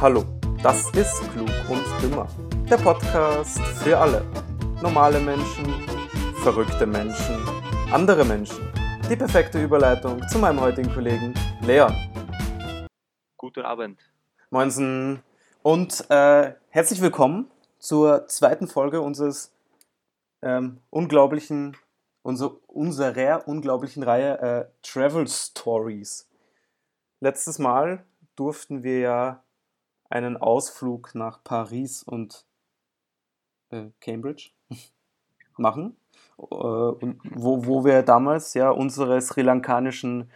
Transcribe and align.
Hallo, 0.00 0.24
das 0.62 0.90
ist 0.94 1.20
Klug 1.30 1.50
und 1.68 1.84
Dümmer. 2.02 2.26
Der 2.70 2.78
Podcast 2.78 3.60
für 3.84 3.98
alle. 3.98 4.24
Normale 4.80 5.20
Menschen, 5.20 5.66
verrückte 6.42 6.86
Menschen, 6.86 7.36
andere 7.92 8.24
Menschen. 8.24 8.72
Die 9.10 9.16
perfekte 9.16 9.62
Überleitung 9.62 10.26
zu 10.26 10.38
meinem 10.38 10.58
heutigen 10.58 10.90
Kollegen 10.90 11.34
Leon. 11.60 11.94
Guten 13.36 13.60
Abend. 13.60 14.00
Moinsen. 14.48 15.22
Und 15.60 16.06
äh, 16.08 16.54
herzlich 16.70 17.02
willkommen 17.02 17.50
zur 17.78 18.26
zweiten 18.26 18.68
Folge 18.68 19.02
unseres 19.02 19.52
ähm, 20.40 20.80
unglaublichen, 20.88 21.76
unser, 22.22 22.52
unserer 22.68 23.46
unglaublichen 23.46 24.02
Reihe 24.02 24.38
äh, 24.40 24.64
Travel 24.80 25.28
Stories. 25.28 26.26
Letztes 27.20 27.58
Mal 27.58 28.02
durften 28.34 28.82
wir 28.82 29.00
ja 29.00 29.42
einen 30.10 30.36
Ausflug 30.36 31.14
nach 31.14 31.42
Paris 31.42 32.02
und 32.02 32.44
äh, 33.70 33.86
Cambridge 34.00 34.50
machen, 35.56 35.96
äh, 36.38 36.44
und 36.44 37.20
wo, 37.24 37.64
wo 37.64 37.84
wir 37.84 38.02
damals 38.02 38.54
ja 38.54 38.70
unsere 38.70 39.20
sri 39.20 39.42
lankanischen 39.42 40.30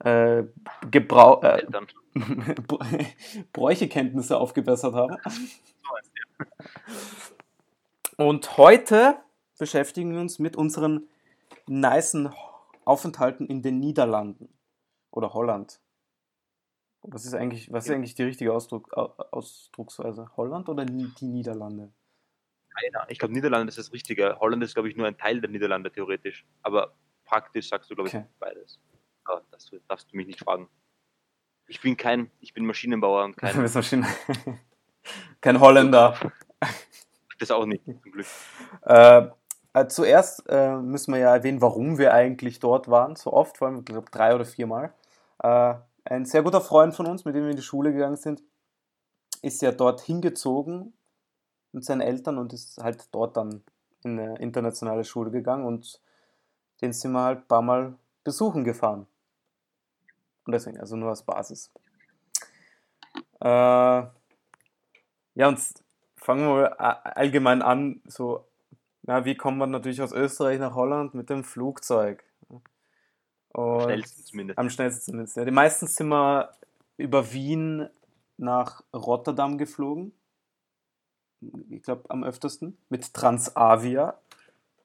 äh, 0.00 0.44
Gebrauch, 0.90 1.42
äh. 1.42 1.66
Bräuchekenntnisse 3.52 4.38
aufgebessert 4.38 4.94
haben. 4.94 5.16
Und 8.16 8.56
heute 8.56 9.16
beschäftigen 9.58 10.12
wir 10.12 10.20
uns 10.20 10.38
mit 10.38 10.56
unseren 10.56 11.08
nicen 11.68 12.32
Aufenthalten 12.84 13.46
in 13.46 13.62
den 13.62 13.78
Niederlanden 13.78 14.48
oder 15.10 15.34
Holland. 15.34 15.80
Was 17.10 17.24
ist 17.24 17.34
eigentlich, 17.34 17.72
was 17.72 17.86
ist 17.86 17.94
eigentlich 17.94 18.14
die 18.14 18.22
richtige 18.24 18.52
Ausdruck, 18.52 18.92
Au- 18.96 19.14
Ausdrucksweise? 19.30 20.30
Holland 20.36 20.68
oder 20.68 20.84
die 20.84 21.10
Niederlande? 21.22 21.90
Ich 23.08 23.18
glaube, 23.18 23.34
Niederlande 23.34 23.70
ist 23.70 23.78
das 23.78 23.92
Richtige. 23.92 24.38
Holland 24.38 24.62
ist, 24.62 24.74
glaube 24.74 24.88
ich, 24.88 24.96
nur 24.96 25.06
ein 25.06 25.16
Teil 25.16 25.40
der 25.40 25.50
Niederlande 25.50 25.90
theoretisch. 25.90 26.46
Aber 26.62 26.94
praktisch 27.24 27.68
sagst 27.68 27.90
du, 27.90 27.94
glaube 27.94 28.08
ich, 28.08 28.14
Okay. 28.14 28.26
beides. 28.38 28.78
Aber 29.24 29.42
das 29.50 29.70
darfst 29.88 30.12
du 30.12 30.16
mich 30.16 30.26
nicht 30.26 30.40
fragen. 30.40 30.68
Ich 31.66 31.80
bin 31.80 31.96
kein, 31.96 32.30
ich 32.40 32.54
bin 32.54 32.64
Maschinenbauer 32.66 33.24
und 33.24 33.36
kein, 33.36 33.68
schon. 33.82 34.06
Kein 35.40 35.60
Holländer. 35.60 36.18
das 37.38 37.50
auch 37.50 37.64
nicht, 37.66 37.84
zum 37.84 38.00
Glück. 38.12 38.26
Äh, 38.82 39.28
äh, 39.72 39.86
zuerst 39.88 40.44
äh, 40.48 40.76
müssen 40.76 41.12
wir 41.14 41.20
ja 41.20 41.34
erwähnen, 41.34 41.60
warum 41.60 41.98
wir 41.98 42.12
eigentlich 42.12 42.58
dort 42.58 42.88
waren, 42.88 43.16
so 43.16 43.32
oft, 43.32 43.58
vor 43.58 43.68
allem, 43.68 43.78
ich 43.78 43.84
glaube, 43.84 44.10
drei 44.10 44.34
oder 44.34 44.44
viermal. 44.44 44.92
Äh, 45.42 45.74
ein 46.10 46.24
sehr 46.24 46.42
guter 46.42 46.60
Freund 46.60 46.94
von 46.94 47.06
uns, 47.06 47.24
mit 47.24 47.34
dem 47.34 47.44
wir 47.44 47.50
in 47.50 47.56
die 47.56 47.62
Schule 47.62 47.92
gegangen 47.92 48.16
sind, 48.16 48.42
ist 49.42 49.62
ja 49.62 49.72
dort 49.72 50.00
hingezogen 50.00 50.92
mit 51.72 51.84
seinen 51.84 52.00
Eltern 52.00 52.38
und 52.38 52.52
ist 52.52 52.78
halt 52.78 53.08
dort 53.12 53.36
dann 53.36 53.62
in 54.02 54.18
eine 54.18 54.38
internationale 54.38 55.04
Schule 55.04 55.30
gegangen 55.30 55.64
und 55.66 56.00
den 56.80 56.92
sind 56.92 57.12
wir 57.12 57.22
halt 57.22 57.38
ein 57.40 57.48
paar 57.48 57.62
Mal 57.62 57.94
besuchen 58.24 58.64
gefahren. 58.64 59.06
Und 60.44 60.52
deswegen, 60.52 60.78
also 60.80 60.96
nur 60.96 61.10
als 61.10 61.22
Basis. 61.22 61.70
Äh, 63.40 63.46
ja, 63.48 64.12
und 65.48 65.60
fangen 66.16 66.48
wir 66.48 66.80
a- 66.80 67.02
allgemein 67.10 67.62
an, 67.62 68.00
so 68.06 68.46
na, 69.02 69.24
wie 69.24 69.36
kommt 69.36 69.58
man 69.58 69.70
natürlich 69.70 70.02
aus 70.02 70.12
Österreich 70.12 70.58
nach 70.58 70.74
Holland 70.74 71.14
mit 71.14 71.30
dem 71.30 71.44
Flugzeug? 71.44 72.24
Und 73.52 73.82
Schnellsten 73.82 74.24
zumindest. 74.24 74.58
Am 74.58 74.70
schnellsten 74.70 75.02
zumindest. 75.02 75.36
Ja. 75.36 75.44
Die 75.44 75.50
meisten 75.50 75.86
sind 75.86 76.08
wir 76.08 76.54
über 76.96 77.32
Wien 77.32 77.88
nach 78.36 78.82
Rotterdam 78.94 79.58
geflogen. 79.58 80.12
Ich 81.70 81.82
glaube 81.82 82.04
am 82.10 82.24
öftesten. 82.24 82.76
Mit 82.88 83.12
Transavia. 83.14 84.18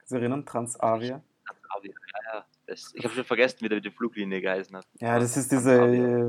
Dich 0.04 0.12
erinnern? 0.12 0.46
Transavia. 0.46 1.22
Aber, 1.70 1.86
ja, 1.86 1.92
ja, 2.34 2.46
das, 2.68 2.92
ich 2.94 3.04
habe 3.04 3.14
schon 3.16 3.24
vergessen, 3.24 3.58
wie 3.62 3.82
die 3.82 3.90
Fluglinie 3.92 4.40
geheißen 4.42 4.76
hat. 4.78 4.86
Ja, 5.00 5.20
das 5.20 5.36
ist 5.38 5.52
diese, 5.52 5.82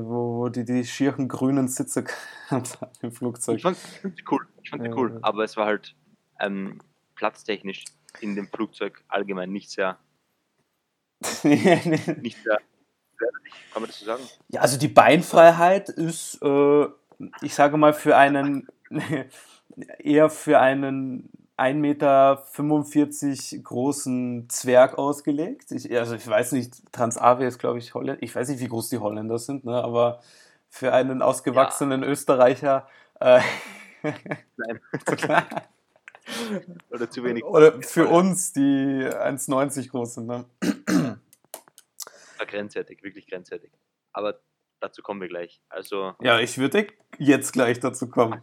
wo, 0.04 0.38
wo 0.38 0.48
die 0.48 0.64
die 0.64 0.84
schieren 0.84 1.28
grünen 1.28 1.68
Sitze 1.68 2.04
im 3.02 3.12
Flugzeug. 3.12 3.56
Ich 3.56 3.62
fand, 3.62 3.76
ich 3.76 4.00
fand 4.00 4.18
die 4.18 4.24
cool. 4.30 4.48
Ich 4.62 4.70
fand 4.70 4.82
die 4.82 4.88
Ja. 4.88 4.96
cool. 4.96 5.18
Aber 5.22 5.44
es 5.44 5.56
war 5.56 5.66
halt 5.66 5.94
ähm, 6.40 6.80
platztechnisch 7.14 7.84
in 8.20 8.34
dem 8.34 8.48
Flugzeug 8.48 9.04
allgemein 9.08 9.50
nicht 9.52 9.70
sehr, 9.70 9.98
nicht 11.42 12.42
sehr, 12.44 12.58
kann 13.72 13.82
man 13.82 13.86
das 13.86 13.98
so 13.98 14.06
sagen? 14.06 14.22
Ja, 14.48 14.60
also 14.60 14.78
die 14.78 14.88
Beinfreiheit 14.88 15.88
ist, 15.88 16.40
äh, 16.42 16.86
ich 17.42 17.54
sage 17.54 17.76
mal, 17.76 17.92
für 17.92 18.16
einen 18.16 18.68
eher 19.98 20.30
für 20.30 20.60
einen 20.60 21.30
1,45 21.56 21.74
Meter 21.74 22.42
großen 23.62 24.48
Zwerg 24.48 24.98
ausgelegt. 24.98 25.70
Ich, 25.70 25.96
also 25.96 26.16
ich 26.16 26.26
weiß 26.26 26.52
nicht, 26.52 26.74
Transavia 26.92 27.46
ist, 27.46 27.58
glaube 27.58 27.78
ich, 27.78 27.94
Holland. 27.94 28.18
Ich 28.22 28.34
weiß 28.34 28.48
nicht, 28.48 28.60
wie 28.60 28.68
groß 28.68 28.88
die 28.88 28.98
Holländer 28.98 29.38
sind, 29.38 29.64
ne? 29.64 29.82
aber 29.82 30.20
für 30.68 30.92
einen 30.92 31.22
ausgewachsenen 31.22 32.02
Österreicher 32.02 32.88
äh, 33.20 33.40
Nein. 34.02 34.80
zu 35.06 35.16
klein. 35.16 35.44
Oder 36.90 37.10
zu 37.10 37.22
wenig. 37.22 37.44
Oder 37.44 37.80
für 37.82 38.08
uns, 38.08 38.52
die 38.52 38.60
1,90 38.60 39.90
groß 39.90 40.14
sind. 40.14 40.26
Ne? 40.26 40.44
Grenzwertig, 42.54 43.02
wirklich 43.02 43.26
grenzwertig. 43.26 43.72
Aber 44.12 44.40
dazu 44.80 45.02
kommen 45.02 45.20
wir 45.20 45.28
gleich. 45.28 45.60
Also, 45.68 46.14
Ja, 46.20 46.38
ich 46.38 46.58
würde 46.58 46.86
jetzt 47.18 47.52
gleich 47.52 47.80
dazu 47.80 48.08
kommen. 48.08 48.42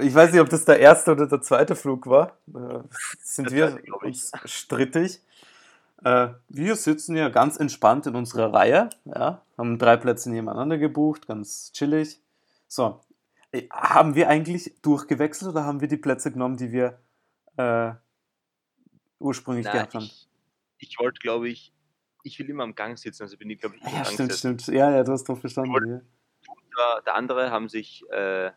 Ich 0.00 0.14
weiß 0.14 0.32
nicht, 0.32 0.40
ob 0.40 0.48
das 0.48 0.64
der 0.64 0.80
erste 0.80 1.12
oder 1.12 1.26
der 1.26 1.40
zweite 1.42 1.76
Flug 1.76 2.06
war. 2.06 2.38
Äh, 2.48 2.82
sind 3.22 3.52
wir 3.52 3.78
ich. 3.84 3.92
uns 3.92 4.32
strittig. 4.46 5.20
Äh, 6.02 6.30
wir 6.48 6.74
sitzen 6.74 7.16
ja 7.16 7.28
ganz 7.28 7.56
entspannt 7.58 8.06
in 8.06 8.16
unserer 8.16 8.52
Reihe. 8.52 8.90
Ja, 9.04 9.44
haben 9.56 9.78
drei 9.78 9.96
Plätze 9.96 10.30
nebeneinander 10.30 10.78
gebucht, 10.78 11.28
ganz 11.28 11.72
chillig. 11.72 12.20
So, 12.66 13.00
äh, 13.52 13.68
haben 13.70 14.16
wir 14.16 14.28
eigentlich 14.28 14.74
durchgewechselt 14.82 15.52
oder 15.52 15.64
haben 15.64 15.80
wir 15.80 15.88
die 15.88 15.96
Plätze 15.96 16.32
genommen, 16.32 16.56
die 16.56 16.72
wir 16.72 16.98
äh, 17.56 17.92
ursprünglich 19.20 19.66
na, 19.66 19.72
gehabt 19.72 19.94
haben? 19.94 20.04
ich, 20.04 20.28
ich 20.78 20.98
wollte, 20.98 21.20
glaube 21.20 21.48
ich, 21.48 21.72
ich 22.22 22.38
will 22.38 22.48
immer 22.50 22.64
am 22.64 22.74
Gang 22.74 22.98
sitzen, 22.98 23.22
also 23.22 23.36
bin 23.36 23.50
ich, 23.50 23.58
glaube 23.60 23.76
ich, 23.76 23.82
immer 23.82 23.92
Ja, 23.92 24.04
stimmt, 24.04 24.32
stimmt. 24.34 24.66
Ja, 24.68 24.90
ja, 24.90 25.02
du 25.04 25.12
hast 25.12 25.24
doch 25.28 25.38
verstanden. 25.38 25.72
wollte- 25.72 25.88
Ja. 25.88 26.00
Der, 26.96 27.02
der 27.02 27.14
andere 27.16 27.50
haben 27.50 27.68
sich, 27.68 28.02
äh, 28.10 28.50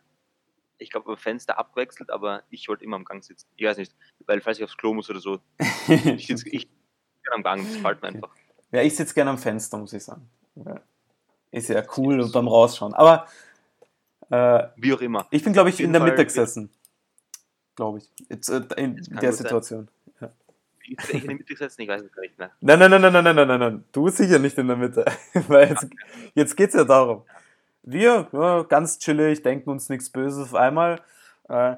ich 0.78 0.90
glaube, 0.90 1.12
am 1.12 1.18
Fenster 1.18 1.58
abgewechselt, 1.58 2.10
aber 2.10 2.44
ich 2.50 2.68
wollte 2.70 2.84
immer 2.84 2.96
am 2.96 3.04
Gang 3.06 3.24
sitzen. 3.24 3.48
Ich 3.56 3.66
weiß 3.66 3.78
nicht, 3.78 3.94
weil 4.26 4.40
falls 4.42 4.58
ich 4.58 4.64
aufs 4.64 4.78
Klo 4.78 4.94
muss 4.94 5.10
oder 5.10 5.20
so, 5.20 5.40
ich 5.88 6.28
sitze 6.28 6.48
ich 6.50 6.68
bin 6.68 7.34
am 7.34 7.44
Gang, 7.44 7.62
das 7.64 7.74
gefällt 7.74 8.02
mir 8.02 8.08
einfach. 8.10 8.34
Ja, 8.72 8.82
ich 8.82 8.96
sitze 8.96 9.14
gerne 9.14 9.32
am 9.32 9.38
Fenster, 9.38 9.78
muss 9.78 9.94
ich 9.94 10.04
sagen. 10.04 10.30
Ja. 10.56 10.80
Ist 11.52 11.70
ja 11.70 11.84
cool 11.98 12.20
und 12.22 12.32
beim 12.32 12.48
Rausschauen. 12.48 12.94
Aber 12.94 13.28
äh, 14.30 14.68
Wie 14.78 14.94
auch 14.94 15.02
immer. 15.02 15.28
ich 15.32 15.44
bin, 15.44 15.54
glaube 15.54 15.70
ich, 15.70 15.80
in 15.80 15.92
der 15.94 16.02
Fall 16.02 16.12
Mitte 16.12 16.26
gesessen. 16.26 16.70
Glaube 17.76 18.00
ich. 18.00 18.10
Jetzt, 18.30 18.50
äh, 18.50 18.62
in 18.78 18.96
der 19.22 19.32
gut 19.32 19.66
sein 19.66 19.90
in 20.88 21.22
der 21.22 21.36
Mitte 21.36 21.54
gesetzt? 21.54 21.80
Ich 21.80 21.88
weiß 21.88 22.02
es 22.02 22.12
gar 22.12 22.22
nicht 22.22 22.38
mehr. 22.38 22.52
Nein, 22.62 22.80
nein, 22.80 22.92
nein, 22.92 23.02
nein, 23.02 23.14
nein, 23.14 23.24
nein, 23.24 23.36
nein, 23.36 23.48
nein. 23.48 23.60
nein. 23.60 23.84
Du 23.92 24.10
sicher 24.10 24.40
nicht 24.40 24.58
in 24.58 24.68
der 24.68 24.78
Mitte. 24.78 25.06
Weil 25.48 25.70
jetzt, 25.70 25.88
jetzt 26.34 26.56
geht 26.56 26.70
es 26.70 26.76
ja 26.76 26.84
darum. 26.84 27.24
Wir, 27.84 28.28
ja, 28.32 28.64
ganz 28.64 28.98
chillig, 29.00 29.42
denken 29.44 29.70
uns 29.70 29.90
nichts 29.90 30.10
Böses 30.10 30.48
auf 30.48 30.56
einmal. 30.56 31.02
Äh, 31.50 31.76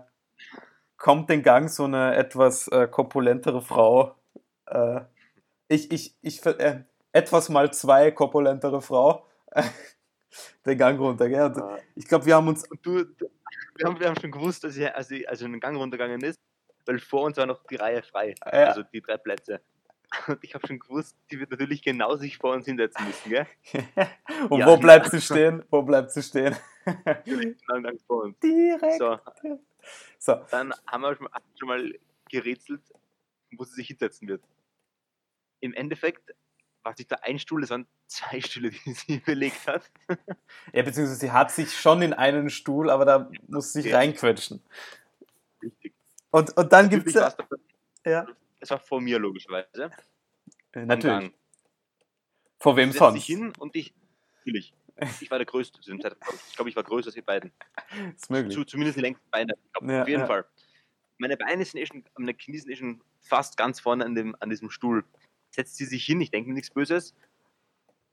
kommt 0.97 1.29
den 1.29 1.43
Gang 1.43 1.69
so 1.69 1.83
eine 1.83 2.15
etwas 2.15 2.67
äh, 2.69 2.87
korpulentere 2.87 3.61
Frau. 3.61 4.15
Äh, 4.65 5.01
ich, 5.67 5.91
ich, 5.91 6.15
ich, 6.21 6.45
äh, 6.45 6.83
etwas 7.11 7.49
mal 7.49 7.71
zwei 7.73 8.11
korpulentere 8.11 8.81
Frau. 8.81 9.25
den 10.65 10.77
Gang 10.77 10.99
runter, 10.99 11.29
gell? 11.29 11.53
Ich 11.95 12.07
glaube, 12.07 12.25
wir 12.25 12.35
haben 12.35 12.47
uns. 12.47 12.63
Du, 12.81 13.05
wir, 13.75 13.85
haben, 13.85 13.99
wir 13.99 14.07
haben 14.07 14.19
schon 14.19 14.31
gewusst, 14.31 14.63
dass 14.63 14.73
sie 14.73 14.87
also, 14.87 15.15
also 15.27 15.45
einen 15.45 15.59
Gang 15.59 15.77
runtergegangen 15.77 16.21
ist 16.21 16.39
weil 16.87 16.99
vor 16.99 17.23
uns 17.23 17.37
war 17.37 17.45
noch 17.45 17.63
die 17.65 17.75
Reihe 17.75 18.01
frei. 18.03 18.35
Ja. 18.45 18.51
Also 18.69 18.83
die 18.83 19.01
drei 19.01 19.17
Plätze. 19.17 19.61
Und 20.27 20.39
ich 20.41 20.53
habe 20.55 20.65
schon 20.65 20.79
gewusst, 20.79 21.17
die 21.29 21.39
wird 21.39 21.51
natürlich 21.51 21.81
genau 21.81 22.15
sich 22.15 22.37
vor 22.37 22.53
uns 22.53 22.65
hinsetzen 22.65 23.05
müssen, 23.05 23.29
gell? 23.29 23.45
Und 24.49 24.59
Ja. 24.59 24.67
wo 24.67 24.77
bleibt 24.77 25.11
sie 25.11 25.19
stehen? 25.21 25.63
Wo 25.69 25.81
bleibt 25.81 26.11
sie 26.11 26.23
stehen? 26.23 26.55
Lang 27.67 27.99
vor 28.07 28.23
uns. 28.23 28.39
Direkt. 28.39 28.97
So, 28.99 29.19
So. 30.19 30.35
dann 30.51 30.73
haben 30.87 31.01
wir 31.01 31.15
schon- 31.15 31.27
schon 31.59 31.67
mal 31.67 31.93
gerätselt, 32.29 32.81
wo 33.51 33.63
sie 33.65 33.75
sich 33.75 33.87
hinsetzen 33.87 34.27
wird. 34.27 34.43
Im 35.59 35.73
Endeffekt 35.73 36.33
war 36.83 36.95
sich 36.95 37.07
da 37.07 37.17
ein 37.23 37.37
Stuhl, 37.39 37.63
es 37.63 37.69
waren 37.69 37.85
zwei 38.07 38.39
Stühle, 38.39 38.69
die 38.69 38.93
sie 38.93 39.19
belegt 39.19 39.67
hat. 39.67 39.89
Ja, 40.71 40.83
beziehungsweise 40.83 41.15
sie 41.19 41.31
hat 41.31 41.51
sich 41.51 41.73
schon 41.77 42.01
in 42.01 42.13
einen 42.13 42.49
Stuhl, 42.49 42.89
aber 42.89 43.03
da 43.05 43.29
muss 43.47 43.73
sie 43.73 43.81
sich 43.81 43.93
reinquetschen. 43.93 44.61
Und, 46.37 46.55
und 46.55 46.71
dann 46.71 46.87
gibt 46.87 47.07
es 47.07 47.15
ja. 47.15 47.33
ja. 48.05 48.27
Es 48.59 48.69
war 48.69 48.77
vor 48.77 49.01
mir, 49.01 49.17
logischerweise. 49.17 49.89
Äh, 50.71 50.85
Natürlich. 50.85 51.31
Vor 52.59 52.75
wem 52.75 52.91
setzt 52.91 52.99
sonst? 52.99 53.13
sich 53.15 53.25
hin 53.25 53.53
und 53.57 53.75
ich, 53.75 53.95
natürlich. 54.37 54.75
ich 55.19 55.31
war 55.31 55.39
der 55.39 55.47
Größte 55.47 55.81
zu 55.81 55.89
dem 55.89 55.99
Zeitpunkt. 55.99 56.43
Ich 56.47 56.55
glaube, 56.55 56.69
ich 56.69 56.75
war 56.75 56.83
größer 56.83 57.07
als 57.07 57.15
die 57.15 57.23
beiden. 57.23 57.51
Das 57.87 57.95
ist 58.21 58.29
möglich. 58.29 58.53
Zu, 58.53 58.65
zumindest 58.65 58.97
die 58.97 59.01
längsten 59.01 59.27
Beine. 59.31 59.53
Ich 59.65 59.73
glaub, 59.73 59.89
Ja, 59.89 60.01
auf 60.03 60.07
jeden 60.07 60.21
ja. 60.21 60.27
Fall. 60.27 60.45
Meine 61.17 61.37
Beine 61.37 61.65
sind 61.65 61.79
eh 61.79 61.87
schon, 61.87 62.03
meine 62.15 62.35
Knie 62.35 62.59
sind 62.59 62.71
eh 62.71 62.75
schon 62.75 63.01
fast 63.19 63.57
ganz 63.57 63.79
vorne 63.79 64.05
an, 64.05 64.13
dem, 64.13 64.35
an 64.39 64.51
diesem 64.51 64.69
Stuhl. 64.69 65.05
Setzt 65.49 65.77
sie 65.77 65.85
sich 65.85 66.05
hin, 66.05 66.21
ich 66.21 66.29
denke 66.29 66.49
mir 66.49 66.53
nichts 66.53 66.69
Böses. 66.69 67.15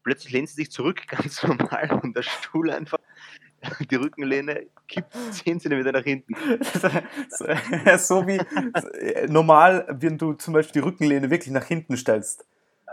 Plötzlich 0.03 0.33
lehnt 0.33 0.49
sie 0.49 0.55
sich 0.55 0.71
zurück, 0.71 1.07
ganz 1.09 1.43
normal, 1.43 2.01
und 2.03 2.17
der 2.17 2.23
Stuhl 2.23 2.71
einfach, 2.71 3.01
die 3.91 3.97
Rückenlehne 3.97 4.67
kippt 4.89 5.15
10 5.33 5.61
cm 5.61 5.81
nach 5.93 6.03
hinten. 6.05 6.35
so, 7.31 7.47
so 7.99 8.27
wie 8.27 8.39
äh, 8.99 9.27
normal, 9.29 9.87
wenn 9.91 10.19
du 10.19 10.35
zum 10.35 10.55
Beispiel 10.55 10.83
die 10.83 10.87
Rückenlehne 10.87 11.31
wirklich 11.31 11.53
nach 11.53 11.65
hinten 11.65 11.97
stellst. 11.97 12.45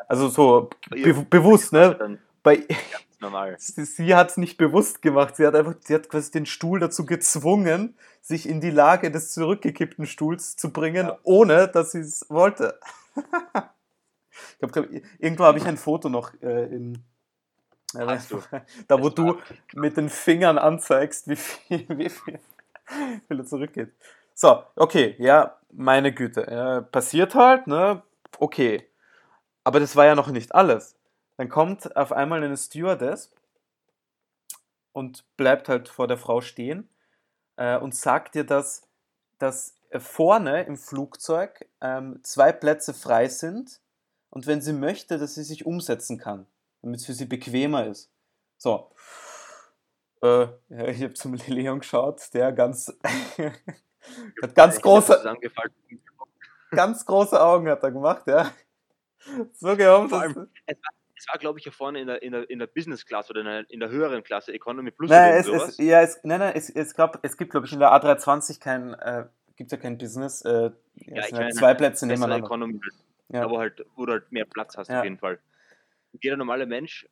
Also 0.07 0.27
so 0.29 0.69
be 0.89 1.13
bewusst, 1.29 1.73
ne? 1.73 2.19
Bei, 2.43 2.57
ganz 2.57 2.79
normal. 3.19 3.55
sie 3.59 4.15
hat 4.15 4.31
es 4.31 4.37
nicht 4.37 4.57
bewusst 4.57 5.01
gemacht. 5.01 5.35
Sie 5.35 5.45
hat 5.45 5.55
einfach, 5.55 5.75
sie 5.81 5.93
hat 5.93 6.09
quasi 6.09 6.31
den 6.31 6.45
Stuhl 6.47 6.79
dazu 6.79 7.05
gezwungen, 7.05 7.93
sich 8.19 8.49
in 8.49 8.61
die 8.61 8.71
Lage 8.71 9.11
des 9.11 9.31
zurückgekippten 9.31 10.05
Stuhls 10.07 10.55
zu 10.57 10.71
bringen, 10.73 11.05
Ja. 11.07 11.19
ohne 11.23 11.67
dass 11.67 11.91
sie 11.91 11.99
es 11.99 12.25
wollte. 12.29 12.79
ich 14.59 14.71
glaub, 14.71 14.87
irgendwo 15.19 15.43
habe 15.43 15.59
ich 15.59 15.65
ein 15.65 15.77
Foto 15.77 16.09
noch 16.09 16.33
äh, 16.41 16.65
in. 16.65 16.97
Ja, 17.93 18.07
Hast 18.07 18.31
du? 18.31 18.41
Da, 18.87 19.01
wo 19.01 19.09
Das 19.09 19.15
du 19.15 19.41
mit 19.73 19.97
den 19.97 20.09
Fingern 20.09 20.57
anzeigst, 20.57 21.27
wie 21.27 21.35
viel, 21.35 21.85
wie 21.97 22.09
viel, 22.09 22.39
wie 22.87 23.21
viel 23.27 23.39
er 23.39 23.45
zurückgeht. 23.45 23.93
So, 24.33 24.63
okay, 24.75 25.15
ja, 25.19 25.57
meine 25.71 26.13
Güte. 26.13 26.47
Ja, 26.49 26.81
passiert 26.81 27.35
halt, 27.35 27.67
ne? 27.67 28.01
Okay. 28.39 28.87
Aber 29.63 29.79
das 29.79 29.95
war 29.95 30.05
ja 30.05 30.15
noch 30.15 30.27
nicht 30.27 30.55
alles. 30.55 30.95
Dann 31.37 31.49
kommt 31.49 31.95
auf 31.95 32.11
einmal 32.11 32.43
eine 32.43 32.57
Stewardess 32.57 33.31
und 34.93 35.23
bleibt 35.37 35.69
halt 35.69 35.89
vor 35.89 36.07
der 36.07 36.17
Frau 36.17 36.41
stehen 36.41 36.89
äh, 37.57 37.77
und 37.77 37.95
sagt 37.95 38.35
ihr, 38.35 38.43
dass, 38.43 38.87
dass 39.37 39.75
äh, 39.89 39.99
vorne 39.99 40.63
im 40.63 40.77
Flugzeug 40.77 41.67
ähm, 41.81 42.19
zwei 42.23 42.51
Plätze 42.51 42.93
frei 42.93 43.27
sind 43.27 43.79
und 44.29 44.47
wenn 44.47 44.61
sie 44.61 44.73
möchte, 44.73 45.17
dass 45.17 45.35
sie 45.35 45.43
sich 45.43 45.65
umsetzen 45.65 46.17
kann, 46.17 46.47
damit 46.81 46.99
es 46.99 47.05
für 47.05 47.13
sie 47.13 47.25
bequemer 47.25 47.85
ist. 47.87 48.11
So. 48.57 48.91
Äh, 50.21 50.47
ja, 50.69 50.87
ich 50.87 51.01
habe 51.03 51.13
zum 51.13 51.33
Leon 51.47 51.79
geschaut, 51.79 52.21
der 52.33 52.51
ganz, 52.51 52.95
hat 54.41 54.55
ganz 54.55 54.77
Ich 54.77 54.81
große, 54.81 55.37
ganz 56.71 57.05
große 57.05 57.41
Augen 57.41 57.69
hat 57.69 57.83
er 57.83 57.91
gemacht, 57.91 58.23
ja. 58.27 58.51
So 59.53 59.75
gehofft, 59.75 60.11
dass, 60.11 60.21
allem, 60.21 60.49
Es 60.67 61.27
war, 61.27 61.37
glaube 61.39 61.59
ich, 61.59 61.65
ja 61.65 61.71
vorne 61.71 62.01
in 62.01 62.07
der, 62.07 62.21
in 62.23 62.31
der, 62.31 62.49
in 62.49 62.59
der 62.59 62.67
Business 62.67 63.05
Class 63.05 63.29
oder 63.29 63.41
in 63.41 63.45
der, 63.45 63.69
in 63.69 63.79
der 63.79 63.89
höheren 63.89 64.23
Klasse, 64.23 64.53
Economy 64.53 64.91
Plus 64.91 65.09
Nein, 65.09 65.29
oder 65.31 65.39
es, 65.39 65.45
sowas. 65.45 65.69
es, 65.69 65.77
ja, 65.77 66.01
es, 66.01 66.19
nein, 66.23 66.39
nein, 66.39 66.53
es, 66.55 66.69
es, 66.69 66.95
glaub, 66.95 67.19
es 67.21 67.37
gibt, 67.37 67.51
glaube 67.51 67.67
ich, 67.67 67.73
in 67.73 67.79
der 67.79 67.89
A320 67.91 68.59
kein, 68.59 68.93
äh, 68.95 69.25
gibt 69.55 69.71
ja 69.71 69.77
kein 69.77 69.97
Business. 69.97 70.41
Äh, 70.43 70.49
ja, 70.49 70.71
es 70.95 71.05
ich 71.05 71.17
halt 71.21 71.33
meine, 71.33 71.49
zwei 71.51 71.73
Plätze 71.75 72.07
nebeneinander. 72.07 72.45
Economy, 72.45 72.79
Ja. 73.29 73.43
aber 73.43 73.59
halt, 73.59 73.85
wo 73.95 74.05
du 74.05 74.13
halt 74.13 74.31
mehr 74.31 74.45
Platz 74.45 74.75
hast 74.77 74.89
Ja. 74.89 74.99
auf 74.99 75.03
jeden 75.03 75.19
Fall. 75.19 75.39
Und 76.13 76.23
jeder 76.23 76.37
normale 76.37 76.65
Mensch 76.65 77.07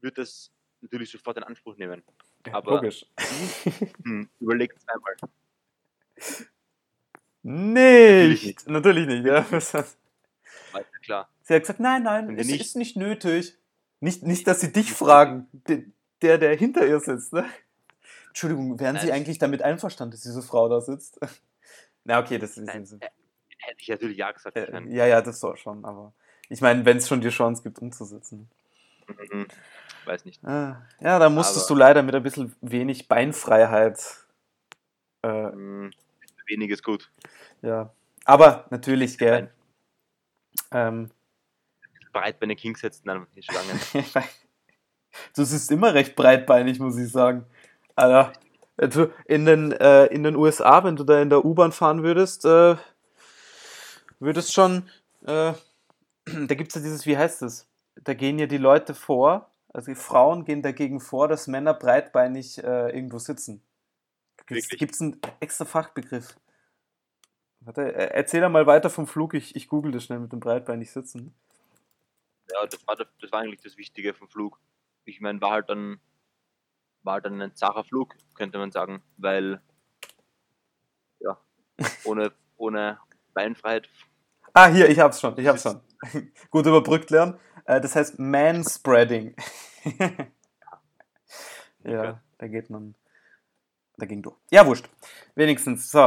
wird 0.00 0.18
das 0.18 0.50
natürlich 0.80 1.10
sofort 1.10 1.36
in 1.36 1.42
Anspruch 1.42 1.76
nehmen. 1.76 2.02
aber- 2.50 2.72
Logisch. 2.76 3.04
Hm, 4.04 4.28
überlegt 4.40 4.80
zweimal. 4.80 5.16
Nicht! 7.42 8.44
nicht. 8.44 8.68
Natürlich 8.68 9.06
nicht, 9.06 9.24
ja. 9.24 9.44
Ja 9.50 10.82
klar. 11.02 11.28
Sie 11.42 11.54
hat 11.54 11.62
gesagt, 11.62 11.80
nein, 11.80 12.02
nein, 12.02 12.38
es 12.38 12.46
nicht- 12.46 12.60
ist 12.60 12.76
nicht 12.76 12.96
nötig. 12.96 13.56
Nicht, 14.00 14.22
nicht, 14.22 14.46
dass 14.46 14.60
sie 14.60 14.72
dich 14.72 14.92
fragen, 14.92 15.48
de- 15.52 15.86
der, 16.22 16.38
der 16.38 16.54
hinter 16.56 16.86
ihr 16.86 17.00
sitzt. 17.00 17.32
Ne? 17.32 17.48
Entschuldigung, 18.28 18.78
wären 18.78 18.96
Sie 18.98 19.06
Nein. 19.06 19.16
eigentlich 19.16 19.38
damit 19.38 19.62
einverstanden, 19.62 20.12
dass 20.12 20.20
diese 20.20 20.42
Frau 20.42 20.68
da 20.68 20.80
sitzt? 20.80 21.18
Na, 22.04 22.20
okay, 22.20 22.38
das 22.38 22.56
ist. 22.56 22.66
Nein, 22.66 22.84
äh, 23.00 23.08
hätte 23.58 23.80
ich 23.80 23.88
natürlich 23.88 24.16
ja 24.18 24.30
gesagt. 24.30 24.56
Äh, 24.56 24.82
ja, 24.88 25.06
ja, 25.06 25.20
das 25.20 25.40
soll 25.40 25.56
schon, 25.56 25.84
aber 25.84 26.12
ich 26.48 26.60
meine, 26.60 26.84
wenn 26.84 26.96
es 26.98 27.08
schon 27.08 27.20
die 27.20 27.28
Chance 27.30 27.62
gibt, 27.62 27.78
umzusetzen. 27.78 28.48
mhm, 29.30 29.46
weiß 30.04 30.24
nicht. 30.24 30.42
Ah, 30.44 30.82
ja, 31.00 31.18
da 31.18 31.28
musstest 31.30 31.66
Aber- 31.70 31.74
du 31.74 31.78
leider 31.80 32.02
mit 32.02 32.14
ein 32.14 32.22
bisschen 32.22 32.54
wenig 32.60 33.08
Beinfreiheit. 33.08 33.98
Äh, 35.22 35.28
Hm, 35.28 35.90
weniges 36.46 36.82
gut. 36.82 37.10
ja. 37.62 37.92
Aber 38.24 38.66
natürlich, 38.70 39.16
gell. 39.18 39.50
Ähm, 40.70 41.10
Breit 42.12 42.38
bei 42.40 42.46
den 42.46 42.56
Kings 42.56 42.80
setzen, 42.80 43.06
dann 43.06 43.26
die 43.36 43.42
Schlangen. 43.42 43.80
du 45.36 45.44
siehst 45.44 45.70
immer 45.70 45.94
recht 45.94 46.14
breitbeinig, 46.14 46.78
muss 46.78 46.98
ich 46.98 47.10
sagen. 47.10 47.46
Alter, 47.96 48.32
also 48.76 49.10
in 49.26 49.46
den, 49.46 49.72
äh, 49.72 50.06
in 50.06 50.22
den 50.24 50.36
USA, 50.36 50.84
wenn 50.84 50.96
du 50.96 51.04
da 51.04 51.20
in 51.22 51.30
der 51.30 51.44
U-Bahn 51.44 51.72
fahren 51.72 52.02
würdest, 52.02 52.44
äh, 52.44 52.76
würdest 54.20 54.52
schon, 54.52 54.88
äh, 55.26 55.52
da 56.48 56.54
gibt 56.54 56.70
es 56.70 56.76
ja 56.76 56.80
dieses, 56.80 57.06
wie 57.06 57.16
heißt 57.16 57.42
das? 57.42 57.68
Da 57.96 58.14
gehen 58.14 58.38
ja 58.38 58.46
die 58.46 58.58
Leute 58.58 58.94
vor, 58.94 59.50
also 59.68 59.90
die 59.90 59.96
Frauen 59.96 60.44
gehen 60.44 60.62
dagegen 60.62 61.00
vor, 61.00 61.28
dass 61.28 61.46
Männer 61.46 61.74
breitbeinig 61.74 62.62
äh, 62.62 62.90
irgendwo 62.90 63.18
sitzen. 63.18 63.62
Gibt 64.46 64.94
es 64.94 65.00
einen 65.00 65.20
extra 65.40 65.64
Fachbegriff? 65.64 66.38
Warte, 67.60 67.92
äh, 67.94 68.10
erzähl 68.14 68.40
da 68.40 68.48
mal 68.48 68.66
weiter 68.66 68.88
vom 68.88 69.06
Flug, 69.06 69.34
ich, 69.34 69.56
ich 69.56 69.68
google 69.68 69.92
das 69.92 70.04
schnell 70.04 70.20
mit 70.20 70.32
dem 70.32 70.40
breitbeinig 70.40 70.90
sitzen. 70.90 71.34
ja, 72.50 72.66
das 72.66 72.86
war, 72.86 72.96
das 72.96 73.32
war 73.32 73.40
eigentlich 73.40 73.60
das 73.60 73.76
Wichtige 73.76 74.14
vom 74.14 74.28
Flug. 74.28 74.58
Ich 75.04 75.20
meine, 75.20 75.40
war 75.40 75.50
halt 75.50 75.68
dann, 75.68 76.00
war 77.02 77.14
halt 77.14 77.26
dann 77.26 77.40
ein 77.42 77.56
zacher 77.56 77.84
Flug, 77.84 78.14
könnte 78.34 78.58
man 78.58 78.70
sagen, 78.70 79.02
weil, 79.16 79.60
ja, 81.20 81.38
ohne, 82.04 82.32
ohne 82.56 82.98
Beinfreiheit, 83.34 83.88
Ah, 84.54 84.66
hier, 84.68 84.88
ich 84.88 84.98
hab's 84.98 85.20
schon, 85.20 85.38
ich 85.38 85.46
hab's 85.46 85.62
schon. 85.62 85.80
Gut 86.50 86.66
überbrückt 86.66 87.10
lernen. 87.10 87.38
Äh, 87.64 87.80
das 87.80 87.96
heißt 87.96 88.18
Manspreading. 88.18 89.34
ja, 91.84 92.00
Okay. 92.00 92.14
da 92.38 92.48
geht 92.48 92.70
man 92.70 92.94
dagegen 93.96 94.22
durch. 94.22 94.36
Ja, 94.50 94.66
wurscht. 94.66 94.88
Wenigstens. 95.34 95.90
So, 95.90 96.00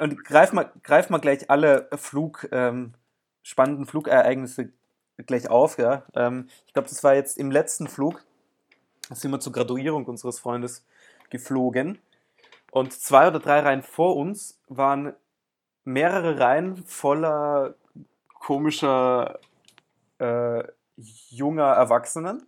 und 0.00 0.24
greif 0.24 0.52
mal, 0.52 0.72
greif 0.82 1.10
mal 1.10 1.18
gleich 1.18 1.50
alle 1.50 1.88
Flug, 1.94 2.48
ähm, 2.52 2.94
spannenden 3.42 3.86
Flugereignisse 3.86 4.72
gleich 5.26 5.48
auf. 5.48 5.78
Ja? 5.78 6.04
Ähm, 6.14 6.48
ich 6.66 6.72
glaube, 6.72 6.88
das 6.88 7.04
war 7.04 7.14
jetzt 7.14 7.38
im 7.38 7.50
letzten 7.50 7.86
Flug, 7.86 8.24
da 9.08 9.14
sind 9.14 9.30
wir 9.30 9.40
zur 9.40 9.52
Graduierung 9.52 10.06
unseres 10.06 10.38
Freundes 10.38 10.86
geflogen. 11.30 11.98
Und 12.70 12.92
zwei 12.92 13.28
oder 13.28 13.40
drei 13.40 13.60
Reihen 13.60 13.82
vor 13.82 14.16
uns 14.16 14.60
waren 14.68 15.12
mehrere 15.84 16.38
Reihen 16.38 16.76
voller 16.84 17.74
komischer 18.40 19.38
äh, 20.18 20.64
junger 20.96 21.66
Erwachsenen, 21.72 22.44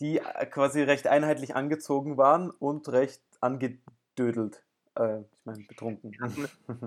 die 0.00 0.18
äh, 0.18 0.46
quasi 0.46 0.82
recht 0.82 1.06
einheitlich 1.06 1.54
angezogen 1.54 2.16
waren 2.16 2.50
und 2.50 2.88
recht 2.88 3.22
angedödelt. 3.40 4.64
Äh, 4.96 5.20
ich 5.20 5.26
meine, 5.44 5.64
betrunken. 5.64 6.12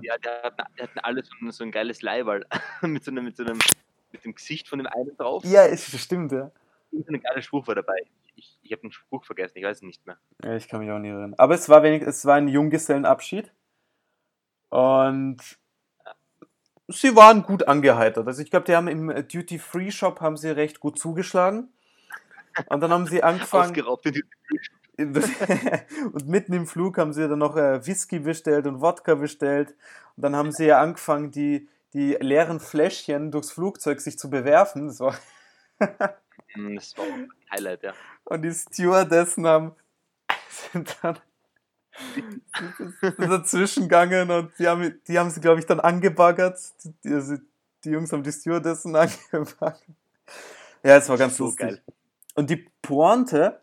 ja, 0.02 0.18
der 0.18 0.44
hatten, 0.44 0.64
die 0.78 0.82
hatten 0.84 1.00
alle 1.00 1.24
so, 1.24 1.32
ein- 1.42 1.52
so 1.52 1.64
ein 1.64 1.72
geiles 1.72 2.02
Leihwahl 2.02 2.46
mit 2.82 3.04
so 3.06 3.12
einem, 3.12 3.24
mit 3.26 3.38
so 3.38 3.44
einem, 3.44 3.58
mit 4.12 4.26
dem 4.26 4.36
Gesicht 4.36 4.68
von 4.68 4.80
dem 4.80 4.88
einen 4.88 5.16
drauf. 5.16 5.44
ja, 5.46 5.66
es 5.66 5.86
stimmt, 6.00 6.32
ja. 6.34 6.52
Und 6.92 7.08
ein 7.10 7.22
geiler 7.22 7.42
Spruch 7.42 7.68
war 7.68 7.76
dabei. 7.76 8.04
Ich, 8.36 8.58
ich 8.62 8.72
habe 8.72 8.82
den 8.82 8.92
Spruch 8.92 9.26
vergessen, 9.26 9.58
ich 9.58 9.64
weiß 9.64 9.78
es 9.78 9.84
nicht 9.84 10.06
mehr. 10.06 10.18
ja. 10.44 10.56
Ich 10.56 10.68
kann 10.68 10.80
mich 10.82 10.92
auch 10.92 11.00
nicht 11.00 11.12
erinnern. 11.12 11.34
Aber 11.38 11.56
es 11.56 11.68
war 11.70 11.84
wenig, 11.84 12.02
es 12.04 12.26
war 12.26 12.36
ein 12.36 12.48
Junggesellenabschied. 12.48 13.52
Und 14.70 15.38
sie 16.88 17.16
waren 17.16 17.44
gut 17.44 17.68
angeheitert. 17.68 18.28
Also 18.28 18.42
ich 18.42 18.50
glaube, 18.52 18.66
die 18.66 18.76
haben 18.76 18.88
im 18.88 19.08
Duty-Free-Shop 19.28 20.22
haben 20.22 20.38
sie 20.38 20.50
recht 20.50 20.80
gut 20.80 21.00
zugeschlagen. 21.00 21.70
Und 22.68 22.82
dann 22.82 22.92
haben 22.92 23.08
sie 23.08 23.24
angefangen. 23.24 23.72
Ausgeraubt 23.72 24.06
in 24.06 24.14
die 24.14 24.24
und 24.98 26.28
mitten 26.28 26.54
im 26.54 26.66
Flug 26.66 26.98
haben 26.98 27.12
sie 27.12 27.28
dann 27.28 27.40
noch 27.40 27.58
äh, 27.58 27.86
Whisky 27.86 28.20
bestellt 28.20 28.66
und 28.66 28.80
Wodka 28.80 29.16
bestellt. 29.16 29.76
Und 30.16 30.24
dann 30.24 30.38
haben 30.38 30.54
sie 30.54 30.68
ja 30.68 30.80
angefangen, 30.82 31.32
die, 31.32 31.68
die 31.94 32.14
leeren 32.22 32.62
Fläschchen 32.62 33.30
durchs 33.30 33.52
Flugzeug 33.52 34.00
sich 34.00 34.18
zu 34.18 34.30
bewerfen. 34.30 34.88
Das 34.88 35.02
war 35.02 35.16
Hm, 36.56 36.76
Das 36.76 36.98
war 36.98 37.06
auch 37.06 37.14
ein 37.14 37.30
Highlight, 37.52 37.84
ja. 37.84 37.94
und 38.24 38.42
die 38.42 38.52
Stewardessen 38.54 39.46
haben 39.46 39.76
sind 40.72 40.98
dann 41.02 41.20
dazwischen 43.18 43.84
gegangen 43.84 44.30
und 44.30 44.52
die 44.60 44.68
haben, 44.68 45.00
die 45.08 45.18
haben 45.18 45.30
sie, 45.30 45.42
glaube 45.42 45.60
ich, 45.60 45.66
dann 45.66 45.80
angebaggert. 45.80 46.60
Die, 47.04 47.14
also 47.14 47.38
die 47.84 47.90
Jungs 47.90 48.12
haben 48.12 48.24
die 48.24 48.32
Stewardessen 48.32 48.96
angebaggert. 48.96 49.84
Ja, 50.84 50.98
es 50.98 51.10
war 51.10 51.18
ganz 51.18 51.38
So 51.38 51.46
lustig. 51.46 51.68
geil. 51.68 51.82
Und 52.36 52.50
die 52.50 52.68
Pointe, 52.82 53.62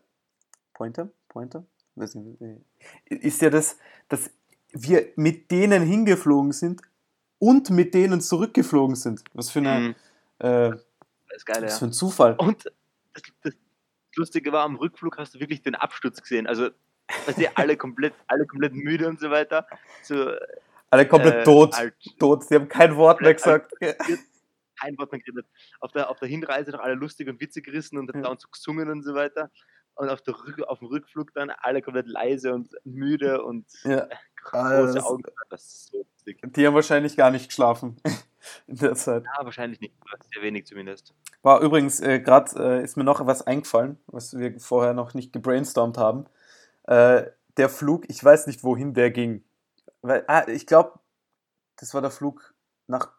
Pointe, 0.73 1.11
Pointe, 1.29 1.65
ist 3.05 3.41
ja 3.41 3.49
das, 3.49 3.77
dass 4.09 4.31
wir 4.71 5.07
mit 5.15 5.51
denen 5.51 5.83
hingeflogen 5.83 6.51
sind 6.51 6.81
und 7.39 7.69
mit 7.69 7.93
denen 7.93 8.21
zurückgeflogen 8.21 8.95
sind. 8.95 9.23
Was 9.33 9.51
für, 9.51 9.59
eine, 9.59 9.79
Mhm, 9.79 9.95
äh, 10.39 10.71
geil, 11.45 11.63
was 11.63 11.79
für 11.79 11.85
ein 11.85 11.93
Zufall. 11.93 12.35
Und 12.37 12.65
das, 13.13 13.23
das, 13.41 13.53
Lustige 14.15 14.51
war, 14.51 14.63
am 14.63 14.75
Rückflug 14.75 15.17
hast 15.17 15.33
du 15.33 15.39
wirklich 15.39 15.63
den 15.63 15.73
Absturz 15.73 16.21
gesehen. 16.21 16.45
Also, 16.45 16.69
weißt 17.25 17.37
du, 17.39 17.57
alle 17.57 17.77
komplett, 17.77 18.13
alle 18.27 18.45
komplett 18.45 18.73
müde 18.73 19.07
und 19.07 19.19
so 19.19 19.29
weiter. 19.29 19.67
So, 20.03 20.31
Alle 20.89 21.07
komplett 21.07 21.35
äh, 21.35 21.43
tot. 21.43 21.75
halt 21.75 21.95
Tot. 22.19 22.43
Sie 22.43 22.55
haben 22.55 22.67
kein 22.67 22.95
Wort 22.95 23.21
mehr 23.21 23.35
Komplett 23.35 23.69
gesagt. 23.69 24.07
kein 24.79 24.97
Wort 24.97 25.11
mehr 25.11 25.21
geredet. 25.21 25.45
Auf 25.79 25.91
der, 25.91 26.09
auf 26.09 26.19
der 26.19 26.27
Hinreise 26.27 26.71
noch 26.71 26.79
alle 26.79 26.95
lustig 26.95 27.27
und 27.29 27.39
witzig 27.41 27.65
gerissen 27.65 27.97
und 27.97 28.13
Ja. 28.13 28.21
dann 28.21 28.37
so 28.39 28.47
gesungen 28.49 28.89
und 28.89 29.03
so 29.03 29.13
weiter. 29.13 29.49
Und 29.95 30.09
auf, 30.09 30.21
der 30.21 30.33
Rück, 30.33 30.59
auf 30.63 30.79
dem 30.79 30.87
Rückflug 30.87 31.33
dann 31.35 31.51
alle 31.51 31.81
komplett 31.83 32.07
leise 32.07 32.53
und 32.53 32.71
müde 32.83 33.43
und 33.43 33.65
Ja. 33.83 34.07
Ah, 34.51 34.79
große 34.81 34.95
das- 34.95 35.05
Augen. 35.05 35.23
Das 35.49 35.63
ist 35.63 35.91
so 35.91 35.97
lustig. 35.99 36.39
Die 36.55 36.67
haben 36.67 36.73
wahrscheinlich 36.73 37.15
gar 37.15 37.29
nicht 37.31 37.47
geschlafen 37.47 37.95
in 38.67 38.75
der 38.77 38.95
Zeit. 38.95 39.23
Ja, 39.23 39.45
wahrscheinlich 39.45 39.79
nicht. 39.79 39.93
Sehr 40.33 40.41
wenig 40.43 40.65
zumindest. 40.65 41.13
War 41.43 41.61
übrigens, 41.61 41.99
äh, 42.01 42.19
gerade 42.19 42.51
äh, 42.79 42.83
ist 42.83 42.97
mir 42.97 43.03
noch 43.03 43.25
was 43.25 43.45
eingefallen, 43.45 43.97
was 44.07 44.37
wir 44.37 44.59
vorher 44.59 44.93
noch 44.93 45.13
nicht 45.13 45.31
gebrainstormt 45.31 45.97
haben. 45.97 46.25
Äh, 46.83 47.31
der 47.57 47.69
Flug, 47.69 48.05
ich 48.09 48.23
weiß 48.23 48.47
nicht, 48.47 48.63
wohin 48.63 48.93
der 48.93 49.11
ging. 49.11 49.43
Weil, 50.01 50.23
ah, 50.27 50.47
ich 50.47 50.65
glaube, 50.67 50.99
das 51.77 51.93
war 51.93 52.01
der 52.01 52.11
Flug 52.11 52.53
nach 52.87 53.11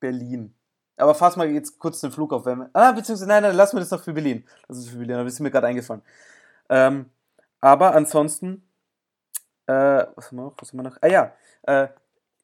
Berlin. 0.00 0.54
Aber 0.96 1.14
fass 1.14 1.36
mal 1.36 1.48
jetzt 1.48 1.78
kurz 1.78 2.00
den 2.00 2.10
Flug 2.10 2.32
auf. 2.32 2.44
wir- 2.46 2.70
Ah, 2.72 2.92
beziehungsweise, 2.92 3.28
nein, 3.28 3.42
nein, 3.42 3.54
lass 3.54 3.72
mir 3.72 3.80
das 3.80 3.90
noch 3.90 4.02
für 4.02 4.12
Berlin. 4.12 4.44
Das 4.66 4.78
ist 4.78 4.88
für 4.90 4.96
Berlin, 4.98 5.24
das 5.24 5.34
ist 5.34 5.40
mir 5.40 5.50
gerade 5.50 5.68
eingefallen. 5.68 6.02
Ähm, 6.68 7.10
aber 7.60 7.94
ansonsten, 7.94 8.68
äh, 9.66 9.72
was 10.16 10.26
haben 10.30 10.36
wir 10.38 10.44
noch? 10.44 10.54
Was 10.58 10.72
haben 10.72 10.78
wir 10.78 10.82
noch? 10.84 10.98
Ah 11.00 11.06
ja, 11.08 11.32
äh, 11.62 11.88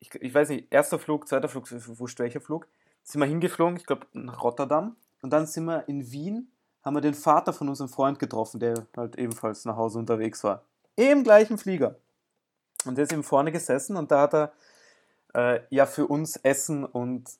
ich, 0.00 0.14
ich 0.14 0.34
weiß 0.34 0.50
nicht, 0.50 0.72
erster 0.72 0.98
Flug, 0.98 1.26
zweiter 1.28 1.48
Flug, 1.48 1.66
wurscht 1.98 2.18
welcher 2.18 2.40
Flug. 2.40 2.68
Sind 3.02 3.20
wir 3.20 3.26
hingeflogen, 3.26 3.76
ich 3.76 3.86
glaube 3.86 4.06
nach 4.12 4.42
Rotterdam. 4.42 4.96
Und 5.22 5.30
dann 5.32 5.46
sind 5.46 5.64
wir 5.64 5.88
in 5.88 6.10
Wien, 6.12 6.50
haben 6.84 6.94
wir 6.94 7.00
den 7.00 7.14
Vater 7.14 7.52
von 7.52 7.68
unserem 7.68 7.88
Freund 7.88 8.18
getroffen, 8.18 8.60
der 8.60 8.86
halt 8.96 9.16
ebenfalls 9.16 9.64
nach 9.64 9.76
Hause 9.76 9.98
unterwegs 9.98 10.44
war. 10.44 10.64
Im 10.96 11.24
gleichen 11.24 11.58
Flieger. 11.58 11.96
Und 12.84 12.96
der 12.98 13.04
ist 13.04 13.12
eben 13.12 13.22
vorne 13.22 13.50
gesessen 13.52 13.96
und 13.96 14.10
da 14.10 14.22
hat 14.22 14.34
er 14.34 14.52
äh, 15.34 15.60
ja 15.70 15.86
für 15.86 16.06
uns 16.06 16.36
Essen 16.36 16.84
und 16.84 17.30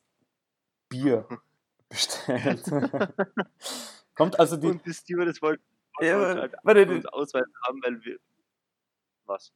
Bier 0.89 1.27
bestellt. 1.89 2.63
Kommt 4.15 4.39
also 4.39 4.57
die. 4.57 4.67
und 4.67 4.85
die 4.85 4.93
Stewardess 4.93 5.41
wollte 5.41 5.61
Ja, 6.01 6.17
halt 6.17 6.55
warte, 6.63 6.87
uns 6.89 7.05
Ausweis 7.05 7.45
haben, 7.67 7.81
weil 7.83 8.03
wir. 8.03 8.17
Was? 9.25 9.51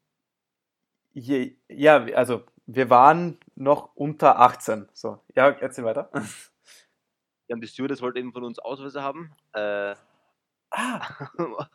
Je, 1.13 1.55
ja, 1.67 2.03
also 2.15 2.43
wir 2.65 2.89
waren 2.89 3.39
noch 3.55 3.95
unter 3.95 4.39
18. 4.39 4.87
So, 4.93 5.19
ja, 5.35 5.49
erzähl 5.49 5.85
weiter. 5.85 6.11
Ja, 7.49 7.55
und 7.55 7.61
die 7.61 7.67
Stewardess 7.67 8.01
wollte 8.01 8.19
eben 8.19 8.31
von 8.31 8.43
uns 8.43 8.59
Ausweise 8.59 9.01
haben. 9.03 9.31
Äh, 9.53 9.95
Ah, 10.71 11.01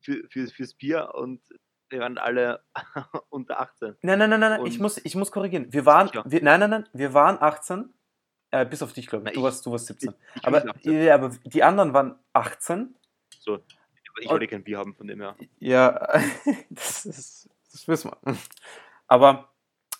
für, 0.00 0.22
für, 0.30 0.46
fürs 0.46 0.74
Bier 0.74 1.10
und 1.14 1.40
wir 1.88 1.98
waren 1.98 2.16
alle 2.16 2.62
unter 3.28 3.60
18. 3.60 3.96
nein, 4.02 4.20
nein, 4.20 4.30
nein, 4.30 4.38
nein, 4.38 4.64
ich 4.66 4.78
muss, 4.78 4.98
ich 5.04 5.16
muss 5.16 5.32
korrigigen. 5.32 5.72
Wir 5.72 5.84
waren, 5.84 6.08
wir, 6.24 6.42
nein, 6.44 6.60
nein, 6.60 6.70
nein, 6.70 6.88
wir 6.92 7.12
waren 7.12 7.38
18. 7.42 7.92
Äh, 8.52 8.64
bis 8.64 8.82
auf 8.82 8.92
dich, 8.92 9.08
glaube 9.08 9.24
Na, 9.24 9.30
ich. 9.30 9.34
Du 9.34 9.40
ich- 9.40 9.44
warst, 9.44 9.66
du 9.66 9.72
warst 9.72 9.86
17. 9.86 10.14
Ich 10.36 10.44
aber, 10.44 10.60
bin 10.60 10.70
18. 10.70 11.02
ja, 11.02 11.14
aber 11.16 11.30
die 11.44 11.64
anderen 11.64 11.92
waren 11.92 12.18
18. 12.34 12.94
So, 13.40 13.58
ich 14.20 14.30
wollte 14.30 14.46
kein 14.46 14.62
Bier 14.62 14.78
haben 14.78 14.94
von 14.94 15.08
dem 15.08 15.20
her. 15.20 15.36
Ja, 15.58 16.06
das, 16.70 17.04
ist, 17.04 17.50
das 17.72 17.88
wissen 17.88 18.12
wir. 18.22 18.36
Aber 19.08 19.48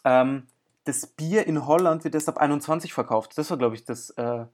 ähm, 0.04 0.46
das 0.84 1.04
Bier 1.08 1.46
in 1.48 1.66
Holland 1.66 2.04
wird 2.04 2.14
erst 2.14 2.28
ab 2.28 2.38
21 2.38 2.92
verkauft. 2.92 3.36
Das 3.36 3.50
war, 3.50 3.58
glaube 3.58 3.74
ich, 3.74 3.84
das. 3.84 4.10
Äh, 4.10 4.46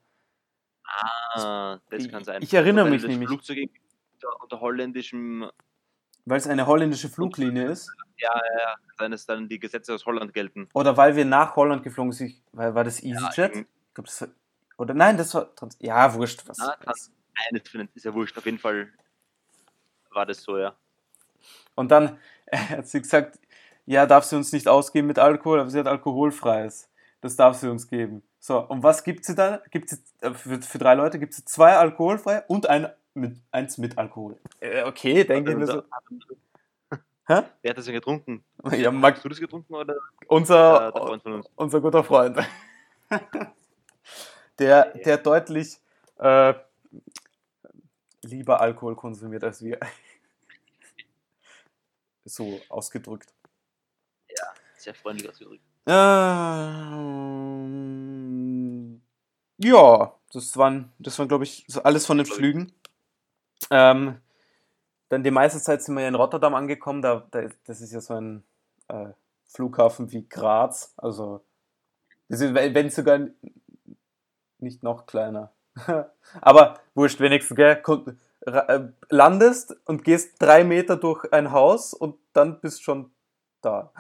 Ah, 0.95 1.79
das 1.91 2.05
Ich- 2.05 2.11
kann 2.11 2.25
sein. 2.25 2.43
ich 2.43 2.53
erinnere 2.53 2.85
Weil 2.87 2.93
mich 2.93 3.07
nämlich. 3.07 3.29
Flugzeug 3.29 3.71
unter, 4.15 4.43
unter 4.43 4.61
holländischem, 4.61 5.51
weil 6.27 6.39
es 6.39 6.47
eine 6.47 6.67
holländische 6.67 7.09
Fluglinie 7.09 7.65
ist. 7.67 7.91
ja, 8.19 8.31
ja, 8.35 8.59
ja, 8.61 8.75
sein, 8.99 9.11
dass 9.11 9.27
dann 9.27 9.49
die 9.49 9.59
Gesetze 9.59 9.95
aus 9.95 10.05
Holland 10.07 10.33
gelten. 10.35 10.69
Oder 10.75 10.97
weil 10.97 11.17
wir 11.17 11.25
nach 11.25 11.57
Holland 11.57 11.83
geflogen 11.83 12.13
sind. 12.13 12.35
Weil, 12.53 12.75
war 12.75 12.85
das 12.85 13.03
EasyJet? 13.03 13.39
irgend- 13.55 13.69
ich 13.89 13.95
glaube, 13.95 14.09
das 14.09 14.21
war. 14.21 14.29
Oder 14.79 14.95
nein, 14.95 15.17
das 15.17 15.35
war. 15.35 15.55
Trans 15.55 15.77
ja, 15.81 16.13
wurscht. 16.15 16.43
Was, 16.47 16.61
Ah, 16.61 16.77
kann- 16.77 16.95
Eines 17.49 17.63
ist 17.95 18.05
ja 18.05 18.13
wurscht, 18.15 18.37
auf 18.37 18.45
jeden 18.45 18.59
Fall 18.59 18.93
war 20.11 20.27
das 20.27 20.43
so, 20.43 20.59
ja. 20.59 20.77
Und 21.75 21.91
dann 21.91 22.19
hat 22.53 22.87
sie 22.87 23.01
gesagt, 23.01 23.39
ja, 23.87 24.05
darf 24.07 24.25
sie 24.25 24.37
uns 24.37 24.53
nicht 24.53 24.69
ausgeben 24.69 25.07
mit 25.09 25.19
Alkohol, 25.19 25.59
aber 25.61 25.71
sie 25.71 25.79
hat 25.79 25.87
alkoholfreies. 25.87 26.91
Das 27.23 27.35
darf 27.37 27.57
sie 27.57 27.69
uns 27.71 27.89
geben. 27.89 28.23
So, 28.45 28.59
und 28.59 28.83
was 28.83 29.05
gibt 29.05 29.25
sie 29.25 29.37
dann? 29.37 29.61
Gibt 29.71 29.89
sie, 29.89 29.99
äh, 30.21 30.35
für, 30.35 30.61
für 30.61 30.79
drei 30.79 30.95
Leute 30.95 31.21
gibt 31.21 31.33
sie 31.33 31.45
zwei 31.45 31.77
alkoholfreie 31.77 32.43
und 32.49 32.69
ein 32.69 32.91
mit, 33.15 33.37
eins 33.53 33.79
mit 33.79 33.97
Alkohol. 33.97 34.37
Äh, 34.59 34.83
okay, 34.83 35.23
denke 35.23 35.53
ich 35.53 35.57
mir 35.57 35.67
so. 35.69 35.85
Hä? 37.29 37.43
Wer 37.63 37.71
hat 37.71 37.79
das 37.79 37.85
denn 37.85 37.95
getrunken? 37.95 38.43
Ja, 38.73 38.91
Max, 38.91 39.19
Hast 39.19 39.25
du 39.27 39.29
das 39.29 39.39
getrunken 39.39 39.73
oder 39.73 39.95
unser, 40.27 40.93
äh, 41.25 41.43
unser 41.55 41.81
guter 41.81 42.03
Freund. 42.03 42.37
Der, 44.59 44.93
der 44.99 45.17
deutlich 45.17 45.79
äh, 46.19 46.53
lieber 48.23 48.61
Alkohol 48.61 48.95
konsumiert 48.97 49.45
als 49.45 49.63
wir. 49.63 49.79
So 52.25 52.61
ausgedrückt. 52.69 53.33
Sehr 54.77 54.95
freundlich 54.95 55.29
ausgedrückt. 55.29 55.63
Ähm, 55.87 57.53
ja, 59.63 60.15
das 60.33 60.57
waren, 60.57 60.93
das 60.99 61.19
waren 61.19 61.29
glaube 61.29 61.45
ich, 61.45 61.65
so 61.69 61.83
alles 61.83 62.07
von 62.07 62.19
den. 62.19 62.27
Flügen. 62.27 62.73
Ähm, 63.71 64.21
dann 65.09 65.23
die 65.23 65.31
meiste 65.31 65.61
Zeit 65.61 65.83
sind 65.83 65.95
wir 65.95 66.03
ja 66.03 66.09
in 66.09 66.15
Rotterdam 66.15 66.55
angekommen. 66.55 67.03
Da, 67.03 67.27
da, 67.31 67.43
das 67.67 67.81
ist 67.81 67.93
ja 67.93 68.01
so 68.01 68.15
ein 68.15 68.45
äh, 68.89 69.09
Flughafen 69.47 70.11
wie 70.13 70.27
Graz. 70.29 70.95
Also, 70.97 71.45
ist, 72.29 72.41
wenn 72.55 72.91
sogar 72.91 73.21
nicht 74.59 74.83
noch 74.83 75.07
kleiner. 75.07 75.53
Aber 76.41 76.81
wurscht, 76.95 77.21
wenigstens, 77.21 77.57
gell? 77.57 77.83
Äh, 78.47 78.81
Landest 79.09 79.77
und 79.87 80.05
gehst 80.05 80.41
drei 80.41 80.65
Meter 80.65 80.97
durch 80.97 81.33
ein 81.33 81.53
Haus 81.53 81.95
und 81.95 82.17
dann 82.33 82.61
bist 82.61 82.83
schon 82.83 83.13
da. 83.61 83.93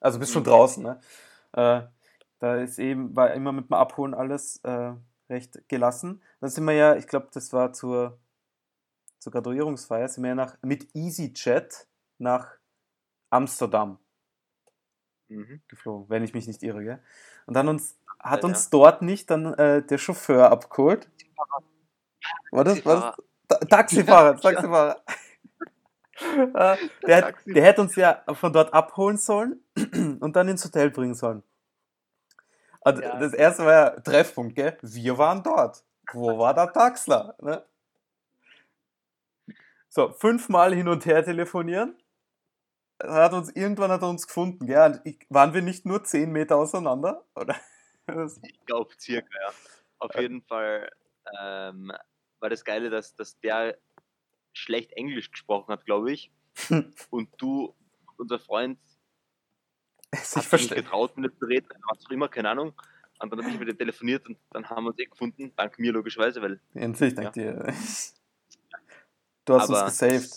Also 0.00 0.18
bist 0.18 0.32
schon 0.32 0.42
Mhm. 0.42 0.46
draußen, 0.46 0.82
ne? 0.82 1.00
Äh, 1.52 1.82
da 2.38 2.56
ist 2.56 2.78
eben, 2.78 3.14
war 3.14 3.32
immer 3.32 3.52
mit 3.52 3.68
dem 3.68 3.74
Abholen 3.74 4.14
alles 4.14 4.58
äh, 4.64 4.92
recht 5.30 5.66
gelassen. 5.68 6.22
Dann 6.40 6.50
sind 6.50 6.64
wir 6.64 6.74
ja, 6.74 6.96
ich 6.96 7.06
glaube, 7.06 7.28
das 7.32 7.52
war 7.52 7.72
zur, 7.72 8.18
zur 9.18 9.32
Graduierungsfeier, 9.32 10.08
sind 10.08 10.24
wir 10.24 10.30
ja 10.30 10.34
nach, 10.34 10.56
mit 10.62 10.94
EasyJet 10.94 11.86
nach 12.18 12.48
Amsterdam 13.30 13.98
Mhm. 15.28 15.62
geflogen, 15.68 16.08
wenn 16.10 16.24
ich 16.24 16.34
mich 16.34 16.48
nicht 16.48 16.62
irre, 16.64 16.82
gell? 16.82 17.02
Und 17.46 17.54
dann 17.54 17.68
uns, 17.68 17.96
hat 18.18 18.42
Ja, 18.42 18.48
uns 18.48 18.68
dort 18.68 19.00
nicht 19.02 19.30
dann 19.30 19.54
äh, 19.54 19.80
der 19.80 19.96
Chauffeur 19.98 20.50
abgeholt. 20.50 21.08
War 22.50 22.64
das, 22.64 22.84
war 22.84 23.16
das 23.48 23.58
Ta- 23.60 23.66
Taxifahrer, 23.66 24.36
Taxifahrer. 24.40 25.02
Äh, 26.22 26.76
der, 27.06 27.16
hat, 27.24 27.34
der 27.46 27.62
hätte 27.64 27.80
uns 27.80 27.96
ja 27.96 28.22
von 28.34 28.52
dort 28.52 28.74
abholen 28.74 29.16
sollen 29.16 29.64
und 30.20 30.36
dann 30.36 30.48
ins 30.48 30.62
Hotel 30.66 30.90
bringen 30.90 31.14
sollen. 31.14 31.42
Und 32.80 33.00
Ja. 33.02 33.18
das 33.18 33.32
erste 33.34 33.64
war 33.64 33.72
ja 33.72 33.90
Treffpunkt, 34.00 34.54
gell? 34.54 34.76
Wir 34.82 35.18
waren 35.18 35.42
dort. 35.42 35.84
Wo 36.12 36.38
war 36.38 36.54
der 36.54 36.72
Taxler? 36.72 37.36
Ne? 37.40 37.64
So, 39.88 40.10
fünfmal 40.12 40.74
hin 40.74 40.88
und 40.88 41.04
her 41.06 41.24
telefonieren. 41.24 41.96
Er 42.98 43.12
Hat 43.14 43.32
uns, 43.32 43.50
irgendwann 43.50 43.90
hat 43.90 44.02
er 44.02 44.08
uns 44.10 44.26
gefunden, 44.26 44.66
gell? 44.66 44.92
Und 44.92 45.00
ich, 45.04 45.26
waren 45.30 45.54
wir 45.54 45.62
nicht 45.62 45.86
nur 45.86 46.04
zehn 46.04 46.30
Meter 46.32 46.56
auseinander? 46.56 47.24
Oder? 47.34 47.56
Ich 48.42 48.64
glaube 48.66 48.94
circa, 48.98 49.28
ja. 49.40 49.54
Auf 49.98 50.14
Ja. 50.14 50.20
jeden 50.22 50.42
Fall 50.42 50.90
ähm, 51.40 51.92
war 52.40 52.50
das 52.50 52.64
Geile, 52.64 52.90
dass, 52.90 53.14
dass 53.14 53.38
der 53.40 53.78
schlecht 54.52 54.92
Englisch 54.92 55.30
gesprochen 55.30 55.72
hat, 55.72 55.84
glaube 55.86 56.12
ich. 56.12 56.32
Und 57.10 57.30
du, 57.38 57.74
unser 58.16 58.38
Freund, 58.38 58.78
ich 60.12 60.36
nicht 60.36 60.48
verstehe. 60.48 60.82
getraut, 60.82 61.16
mit 61.16 61.32
ihm 61.32 61.38
zu 61.38 61.46
reden, 61.46 61.68
was 61.88 62.04
auch 62.06 62.10
immer, 62.10 62.28
keine 62.28 62.50
Ahnung. 62.50 62.74
Und 63.20 63.30
dann 63.30 63.40
habe 63.42 63.50
ich 63.50 63.58
mit 63.58 63.68
ihm 63.68 63.76
telefoniert 63.78 64.26
und 64.26 64.38
dann 64.50 64.68
haben 64.68 64.84
wir 64.84 64.90
uns 64.90 64.98
eh 64.98 65.04
gefunden, 65.04 65.52
dank 65.56 65.78
mir 65.78 65.92
logischerweise, 65.92 66.40
weil 66.40 66.60
Endlich, 66.74 67.14
dank 67.14 67.32
dir. 67.34 67.72
Du 69.46 69.54
hast 69.58 69.68
uns 69.70 69.84
gesaved. 69.84 70.30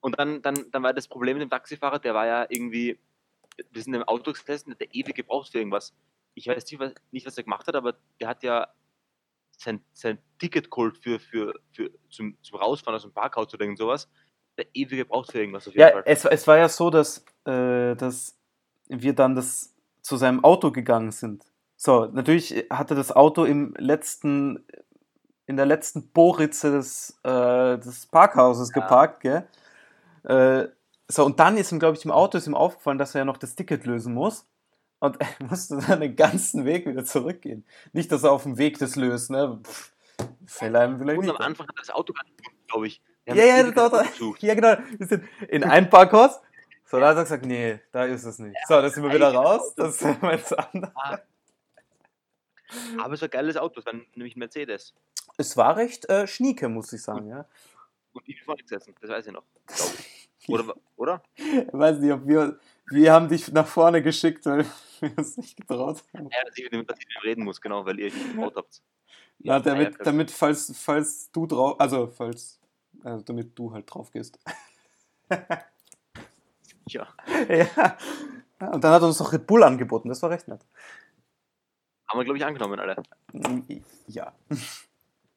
Und 0.00 0.18
dann, 0.18 0.40
dann, 0.40 0.70
dann 0.70 0.82
war 0.82 0.94
das 0.94 1.08
Problem 1.08 1.36
mit 1.36 1.42
dem 1.42 1.50
Taxifahrer, 1.50 1.98
der 1.98 2.14
war 2.14 2.26
ja 2.26 2.46
irgendwie, 2.48 2.98
wir 3.72 3.82
sind 3.82 3.94
im 3.94 4.04
Auto 4.04 4.32
gesessen, 4.32 4.74
der 4.78 4.86
hat 4.88 4.94
ewig 4.94 5.14
gebraucht 5.14 5.50
für 5.50 5.58
irgendwas. 5.58 5.94
Ich 6.34 6.46
weiß 6.46 6.64
nicht, 6.70 6.78
was, 6.78 6.92
nicht, 7.10 7.26
was 7.26 7.36
er 7.36 7.44
gemacht 7.44 7.66
hat, 7.66 7.74
aber 7.74 7.98
der 8.20 8.28
hat 8.28 8.42
ja 8.42 8.68
sein, 9.58 9.82
sein 9.92 10.18
Ticket 10.38 10.70
geholt 10.70 10.96
für, 10.98 11.18
für, 11.18 11.54
für, 11.72 11.90
zum, 12.10 12.36
zum 12.42 12.58
Rausfahren 12.58 12.94
aus 12.96 13.02
dem 13.02 13.12
Parkhaus 13.12 13.52
oder 13.52 13.64
irgend 13.64 13.78
sowas. 13.78 14.08
Der 14.56 14.66
ewig 14.74 14.98
gebraucht 14.98 15.32
für 15.32 15.40
irgendwas 15.40 15.66
auf 15.66 15.74
jeden 15.74 15.80
Ja, 15.82 15.92
Fall. 15.92 16.02
es, 16.06 16.24
es 16.24 16.46
war 16.46 16.58
ja 16.58 16.68
so, 16.68 16.88
dass, 16.90 17.24
äh, 17.44 17.94
dass 17.96 18.35
wir 18.88 19.14
dann 19.14 19.34
das 19.34 19.74
zu 20.02 20.16
seinem 20.16 20.44
Auto 20.44 20.70
gegangen 20.70 21.10
sind. 21.10 21.44
So, 21.76 22.06
natürlich 22.06 22.66
hatte 22.70 22.94
das 22.94 23.12
Auto 23.12 23.44
im 23.44 23.74
letzten 23.78 24.64
in 25.46 25.56
der 25.56 25.66
letzten 25.66 26.08
Bohritze 26.08 26.72
des, 26.72 27.18
äh, 27.22 27.78
des 27.78 28.06
Parkhauses 28.06 28.70
Ja. 28.74 28.80
geparkt, 28.82 29.20
gell? 29.20 29.46
Äh, 30.24 30.68
so, 31.08 31.24
und 31.24 31.38
dann 31.38 31.56
ist 31.56 31.70
ihm, 31.70 31.78
glaube 31.78 31.96
ich, 31.96 32.04
im 32.04 32.10
Auto 32.10 32.36
ist 32.36 32.48
ihm 32.48 32.56
aufgefallen, 32.56 32.98
dass 32.98 33.14
er 33.14 33.20
ja 33.20 33.24
noch 33.24 33.36
das 33.36 33.54
Ticket 33.54 33.86
lösen 33.86 34.12
muss. 34.12 34.44
Und 34.98 35.18
er 35.20 35.28
musste 35.48 35.78
dann 35.86 36.00
den 36.00 36.16
ganzen 36.16 36.64
Weg 36.64 36.84
wieder 36.86 37.04
zurückgehen. 37.04 37.64
Nicht, 37.92 38.10
dass 38.10 38.24
er 38.24 38.32
auf 38.32 38.42
dem 38.42 38.58
Weg 38.58 38.78
das 38.80 38.96
löst, 38.96 39.30
ne? 39.30 39.60
Pff, 39.62 39.92
fällt 40.46 40.74
einem 40.74 40.98
vielleicht 40.98 41.18
Und 41.18 41.26
nicht. 41.26 41.36
am. 41.40 41.46
Anfang 41.46 41.68
hat 41.68 41.78
das 41.78 41.90
Auto 41.90 42.12
gar 42.12 42.24
nicht 42.24 42.36
glaube 42.68 42.86
ich. 42.88 43.00
Ja, 43.26 43.34
ja, 43.34 43.70
das 43.70 43.92
Auto-. 43.92 44.34
Ja, 44.40 44.54
genau. 44.54 44.76
Wir 44.98 45.06
sind 45.06 45.24
in 45.48 45.64
ein 45.64 45.90
Parkhaus. 45.90 46.40
So, 46.86 47.00
da 47.00 47.08
hat 47.08 47.16
er 47.16 47.24
gesagt, 47.24 47.44
nee, 47.44 47.80
da 47.90 48.04
ist 48.04 48.24
es 48.24 48.38
nicht. 48.38 48.56
So, 48.68 48.80
da 48.80 48.88
sind 48.88 49.02
wir 49.02 49.12
wieder 49.12 49.34
raus. 49.34 49.74
Das 49.74 50.00
ist 50.00 50.22
jetzt 50.22 50.56
anders. 50.56 50.92
Aber 52.98 53.14
es 53.14 53.20
war 53.20 53.28
ein 53.28 53.30
geiles 53.30 53.56
Auto, 53.56 53.80
es 53.80 53.86
war 53.86 53.94
nämlich 54.14 54.36
ein 54.36 54.38
Mercedes. 54.38 54.94
Es 55.36 55.56
war 55.56 55.76
recht 55.76 56.08
äh, 56.08 56.26
schnieke, 56.26 56.68
muss 56.68 56.92
ich 56.92 57.02
sagen, 57.02 57.28
ja. 57.28 57.44
Und 58.12 58.28
ich 58.28 58.36
bin 58.36 58.44
vorne 58.44 58.62
gesessen, 58.62 58.94
das 59.00 59.10
weiß 59.10 59.26
ich 59.26 59.32
noch. 59.32 59.44
Oder? 60.48 60.74
oder? 60.94 61.22
Ich 61.34 61.72
weiß 61.72 61.98
nicht, 61.98 62.12
ob 62.12 62.24
wir, 62.24 62.60
wir 62.90 63.12
haben 63.12 63.28
dich 63.28 63.50
nach 63.50 63.66
vorne 63.66 64.00
geschickt, 64.00 64.46
weil 64.46 64.64
wir 65.00 65.18
uns 65.18 65.36
nicht 65.36 65.56
getraut 65.56 66.04
haben. 66.14 66.28
Ja, 66.30 66.44
dass 66.44 66.56
ich 66.56 66.62
mit 66.62 66.72
dem, 66.72 66.86
dass 66.86 67.00
ich 67.00 67.06
mit 67.08 67.16
dem 67.16 67.22
reden 67.22 67.44
muss, 67.44 67.60
genau, 67.60 67.84
weil 67.84 67.98
ihr 67.98 68.12
nicht 68.12 68.30
gebaut 68.30 68.54
habt. 68.54 68.80
Ja, 69.40 69.58
damit, 69.58 69.96
damit 70.06 70.30
falls, 70.30 70.72
falls 70.78 71.32
du 71.32 71.48
drauf, 71.48 71.80
also 71.80 72.06
falls, 72.06 72.60
also 73.02 73.24
damit 73.24 73.58
du 73.58 73.72
halt 73.72 73.92
drauf 73.92 74.12
gehst. 74.12 74.38
Ja. 76.88 77.08
ja. 77.48 77.96
Und 78.58 78.82
dann 78.82 78.92
hat 78.92 79.02
er 79.02 79.08
uns 79.08 79.20
noch 79.20 79.32
Red 79.32 79.46
Bull 79.46 79.62
angeboten, 79.62 80.08
das 80.08 80.22
war 80.22 80.30
recht 80.30 80.48
nett. 80.48 80.64
Haben 82.08 82.20
wir, 82.20 82.24
glaube 82.24 82.38
ich, 82.38 82.44
angenommen, 82.44 82.78
alle. 82.78 83.02
Ja. 84.06 84.32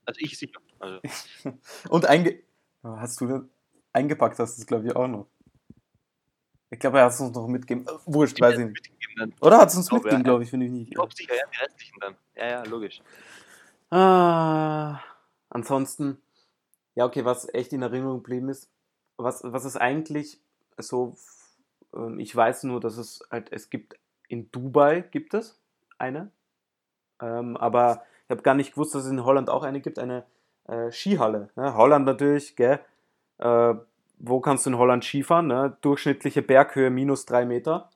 Also 0.06 0.22
ich 0.22 0.40
sicher. 0.40 0.60
Also, 0.80 1.00
Und 1.90 2.08
einge 2.08 2.42
hast 2.82 3.22
du 3.22 3.48
eingepackt, 3.94 4.40
hast 4.40 4.58
du 4.58 4.62
das 4.62 4.66
glaube 4.66 4.88
ich 4.88 4.96
auch 4.96 5.08
noch. 5.08 5.28
Ich 6.72 6.80
glaube, 6.80 6.98
er 6.98 7.06
hat 7.06 7.12
es 7.12 7.20
uns 7.20 7.36
noch 7.36 7.48
mitgegeben. 7.48 7.86
Äh, 7.88 8.00
Wurscht, 8.06 8.42
weiß 8.42 8.58
ich 8.58 8.66
nicht. 8.66 9.42
Oder 9.42 9.60
hat 9.60 9.70
es 9.70 9.76
uns 9.76 9.86
Ich 9.86 9.90
glaube, 9.90 10.04
mitgegeben, 10.04 10.26
ja. 10.26 10.32
glaube 10.32 10.44
ich, 10.44 10.50
finde 10.50 10.66
ich 10.66 10.72
nicht. 10.72 10.88
Ich 10.88 10.96
glaube 10.96 11.14
sicher, 11.14 11.36
ja, 11.36 11.44
die 11.52 11.64
restlichen 11.64 12.00
dann. 12.00 12.16
Ja, 12.36 12.48
ja, 12.48 12.64
logisch. 12.64 13.02
Ah, 13.92 15.00
ansonsten, 15.50 16.22
ja, 16.96 17.06
okay, 17.06 17.26
was 17.26 17.52
echt 17.54 17.74
in 17.74 17.82
Erinnerung 17.82 18.24
geblieben 18.24 18.50
ist, 18.50 18.70
was, 19.18 19.42
was 19.44 19.66
ist 19.66 19.78
eigentlich 19.78 20.40
so, 20.78 21.16
ähm, 21.94 22.20
ich 22.20 22.36
weiß 22.36 22.64
nur, 22.64 22.80
dass 22.80 22.98
es 22.98 23.22
halt, 23.32 23.52
es 23.52 23.70
gibt, 23.70 23.96
in 24.28 24.52
Dubai 24.52 25.02
gibt 25.02 25.34
es 25.34 25.60
eine, 25.98 26.32
ähm, 27.22 27.58
aber 27.58 28.04
ich 28.26 28.32
habe 28.32 28.44
gar 28.44 28.56
nicht 28.56 28.74
gewusst, 28.74 28.96
dass 28.96 29.06
es 29.06 29.12
in 29.12 29.26
Holland 29.26 29.50
auch 29.50 29.64
eine 29.64 29.82
gibt, 29.82 30.00
eine 30.00 30.26
äh, 30.68 30.92
Skihalle. 30.92 31.50
Ne? 31.56 31.76
Holland 31.76 32.06
natürlich, 32.06 32.56
gell? 32.56 32.80
Äh, 33.40 33.74
wo 34.20 34.40
kannst 34.42 34.66
du 34.66 34.72
in 34.72 34.78
Holland 34.78 35.04
Skifahren? 35.04 35.48
Ne? 35.48 35.78
Durchschnittliche 35.82 36.42
Berghöhe 36.42 36.90
minus 36.90 37.26
drei 37.26 37.46
Meter. 37.46 37.90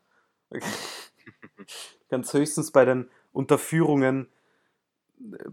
Ganz 2.09 2.33
höchstens 2.33 2.71
bei 2.71 2.85
den 2.85 3.09
Unterführungen 3.31 4.27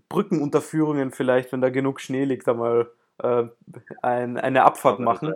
Brückenunterführungen 0.09 1.11
vielleicht, 1.11 1.53
wenn 1.53 1.61
da 1.61 1.71
genug 1.71 2.01
Schnee 2.01 2.25
liegt, 2.25 2.49
einmal 2.49 2.91
äh, 3.19 3.45
ein, 4.03 4.37
eine 4.39 4.65
Abfahrt 4.65 5.01
machen. 5.01 5.35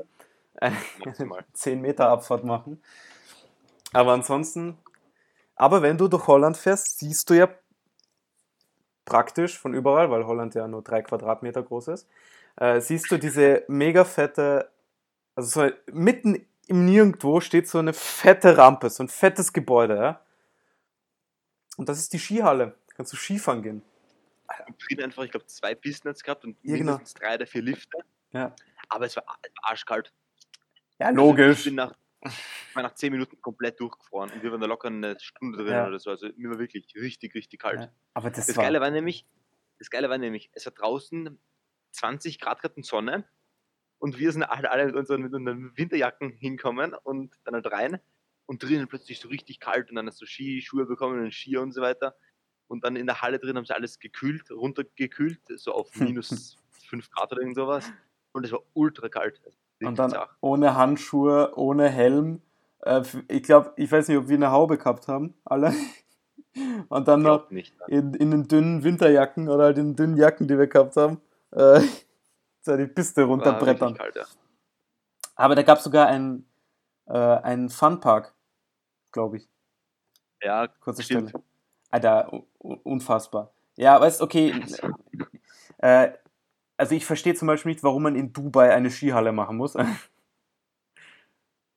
Eine 0.64 0.76
Maximal. 1.04 1.44
10 1.52 1.80
Meter 1.80 2.08
Abfahrt 2.08 2.44
machen. 2.44 2.82
Aber 3.92 4.12
ansonsten, 4.12 4.78
aber 5.56 5.82
wenn 5.82 5.98
du 5.98 6.08
durch 6.08 6.26
Holland 6.26 6.56
fährst, 6.56 6.98
siehst 6.98 7.28
du 7.30 7.34
ja 7.34 7.48
praktisch 9.04 9.58
von 9.58 9.74
überall, 9.74 10.10
weil 10.10 10.26
Holland 10.26 10.54
ja 10.54 10.66
nur 10.66 10.82
drei 10.82 11.02
Quadratmeter 11.02 11.62
groß 11.62 11.88
ist, 11.88 12.08
äh, 12.56 12.80
siehst 12.80 13.10
du 13.10 13.18
diese 13.18 13.64
mega 13.68 14.04
fette, 14.04 14.70
also 15.36 15.68
so 15.68 15.70
mitten 15.92 16.46
im 16.66 16.86
Nirgendwo 16.86 17.40
steht 17.40 17.68
so 17.68 17.78
eine 17.78 17.92
fette 17.92 18.56
Rampe, 18.56 18.88
so 18.88 19.02
ein 19.02 19.08
fettes 19.08 19.52
Gebäude, 19.52 19.96
ja. 19.96 20.20
Und 21.76 21.88
das 21.88 21.98
ist 21.98 22.12
die 22.12 22.18
Skihalle. 22.18 22.74
Da 22.88 22.94
kannst 22.96 23.12
du 23.12 23.16
Skifahren 23.16 23.62
gehen. 23.62 23.82
Drin 24.88 25.02
einfach, 25.02 25.24
ich 25.24 25.30
glaube, 25.30 25.46
zwei 25.46 25.74
Pisten 25.74 26.08
hat's 26.08 26.22
gehabt 26.22 26.44
und 26.44 26.56
Ja, 26.62 26.76
genau. 26.76 26.92
mindestens 26.92 27.20
drei 27.20 27.34
oder 27.34 27.46
vier 27.46 27.62
Lifte. 27.62 27.98
Ja. 28.32 28.54
Aber 28.88 29.06
es 29.06 29.16
war 29.16 29.24
arschkalt. 29.62 30.12
Ja, 30.98 31.10
logisch. 31.10 31.58
Ich 31.60 31.64
bin 31.66 31.74
nach, 31.76 31.94
ich 32.24 32.74
war 32.74 32.82
nach 32.82 32.94
zehn 32.94 33.12
Minuten 33.12 33.40
komplett 33.40 33.80
durchgefroren 33.80 34.30
und 34.30 34.42
wir 34.42 34.50
waren 34.52 34.60
da 34.60 34.66
locker 34.66 34.88
eine 34.88 35.18
Stunde 35.20 35.58
drin 35.58 35.72
Ja. 35.72 35.86
oder 35.88 35.98
so. 35.98 36.10
Also 36.10 36.28
mir 36.36 36.50
war 36.50 36.58
wirklich 36.58 36.86
richtig, 36.94 37.34
richtig 37.34 37.60
kalt. 37.60 37.80
Ja, 37.80 37.92
aber 38.14 38.30
das, 38.30 38.46
Das 38.46 38.56
war. 38.56 38.64
Geile 38.64 38.80
war 38.80 38.90
nämlich, 38.90 39.26
das 39.78 39.90
Geile 39.90 40.08
war 40.08 40.18
nämlich, 40.18 40.50
es 40.52 40.66
war 40.66 40.72
draußen 40.72 41.38
20 41.92 42.38
Grad 42.40 42.60
gerade 42.60 42.74
und 42.76 42.86
Sonne 42.86 43.28
und 43.98 44.18
wir 44.18 44.32
sind 44.32 44.42
alle, 44.44 44.70
alle 44.70 44.86
mit, 44.86 44.94
unseren, 44.96 45.22
mit 45.22 45.34
unseren 45.34 45.76
Winterjacken 45.76 46.30
hinkommen 46.32 46.94
und 46.94 47.34
dann 47.44 47.54
halt 47.54 47.66
rein 47.70 48.00
und 48.46 48.62
drinnen 48.62 48.88
plötzlich 48.88 49.18
so 49.20 49.28
richtig 49.28 49.60
kalt 49.60 49.90
und 49.90 49.96
dann 49.96 50.06
hast 50.06 50.20
du 50.20 50.26
Skischuhe 50.26 50.86
bekommen 50.86 51.22
und 51.22 51.32
Skier 51.34 51.60
und 51.62 51.72
so 51.72 51.80
weiter 51.82 52.16
und 52.68 52.84
dann 52.84 52.96
in 52.96 53.06
der 53.06 53.20
Halle 53.22 53.38
drin 53.38 53.56
haben 53.56 53.64
sie 53.66 53.74
alles 53.74 53.98
gekühlt, 53.98 54.50
runtergekühlt, 54.50 55.40
so 55.56 55.72
auf 55.72 55.90
minus 56.18 56.56
5 56.88 57.10
Grad 57.10 57.32
oder 57.32 57.40
irgend 57.42 57.56
sowas 57.56 57.92
und 58.32 58.44
es 58.44 58.52
war 58.52 58.62
ultra 58.74 59.08
kalt. 59.08 59.40
Also 59.44 59.58
Und 59.86 59.98
dann 59.98 60.14
ohne 60.40 60.76
Handschuhe, 60.76 61.52
ohne 61.56 61.88
Helm. 61.88 62.40
Äh, 62.80 63.02
ich 63.28 63.42
glaube, 63.42 63.72
ich 63.76 63.90
weiß 63.90 64.08
nicht, 64.08 64.18
ob 64.18 64.28
wir 64.28 64.36
eine 64.36 64.50
Haube 64.50 64.78
gehabt 64.78 65.08
haben, 65.08 65.34
alle. 65.44 65.72
Und 66.88 67.08
dann 67.08 67.22
noch 67.22 67.50
nicht. 67.50 67.74
in, 67.88 68.14
in 68.14 68.30
den 68.30 68.46
dünnen 68.46 68.84
Winterjacken 68.84 69.48
oder 69.48 69.64
halt 69.64 69.78
in 69.78 69.88
den 69.90 69.96
dünnen 69.96 70.16
Jacken, 70.16 70.46
die 70.46 70.56
wir 70.56 70.68
gehabt 70.68 70.96
haben, 70.96 71.20
äh, 71.50 71.80
so 72.62 72.76
die 72.76 72.86
Piste 72.86 73.24
runterbrettern. 73.24 73.94
kalt, 73.94 74.14
ja. 74.14 74.24
Aber 75.34 75.56
da 75.56 75.62
gab 75.62 75.78
es 75.78 75.84
sogar 75.84 76.06
einen, 76.06 76.46
äh, 77.06 77.12
einen 77.18 77.68
Funpark, 77.70 78.34
glaube 79.10 79.38
ich. 79.38 79.48
Ja, 80.42 80.68
Kurze 80.68 81.02
stimmt. 81.02 81.30
Stelle. 81.30 81.44
Alter, 81.90 82.32
u- 82.32 82.76
unfassbar. 82.84 83.50
Ja, 83.76 84.00
weißt 84.00 84.22
okay. 84.22 84.54
Äh, 85.78 86.12
also 86.76 86.94
ich 86.94 87.04
verstehe 87.06 87.34
zum 87.34 87.46
Beispiel 87.48 87.72
nicht, 87.72 87.82
warum 87.82 88.02
man 88.04 88.16
in 88.16 88.32
Dubai 88.32 88.72
eine 88.74 88.90
Skihalle 88.90 89.32
machen 89.32 89.56
muss. 89.56 89.76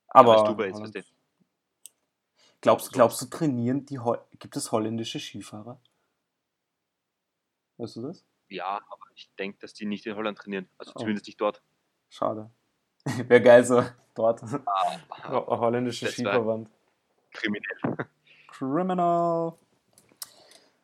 Aber 0.09 0.37
ja, 0.37 0.43
Dubai 0.43 0.69
ist, 0.69 1.13
glaubst, 2.61 2.91
glaubst 2.93 3.21
du, 3.21 3.25
trainieren 3.27 3.85
die 3.85 3.99
Hol 3.99 4.19
gibt 4.39 4.55
es 4.55 4.71
holländische 4.71 5.19
Skifahrer? 5.19 5.79
Weißt 7.77 7.97
du 7.97 8.01
das? 8.03 8.25
Ja, 8.49 8.77
aber 8.77 9.05
ich 9.13 9.29
denke, 9.37 9.59
dass 9.59 9.73
die 9.73 9.85
nicht 9.85 10.05
in 10.07 10.15
Holland 10.15 10.37
trainieren. 10.37 10.67
Also 10.77 10.93
Oh. 10.95 10.99
zumindest 10.99 11.27
nicht 11.27 11.39
dort. 11.39 11.61
Schade. 12.09 12.49
Wäre 13.27 13.41
geil 13.41 13.63
so 13.65 13.83
dort. 14.15 14.41
Ah, 14.65 14.97
Ho- 15.29 15.59
Holländische 15.59 16.07
Skiverband. 16.07 16.69
kriminell. 17.31 18.07
Criminal. 18.49 19.53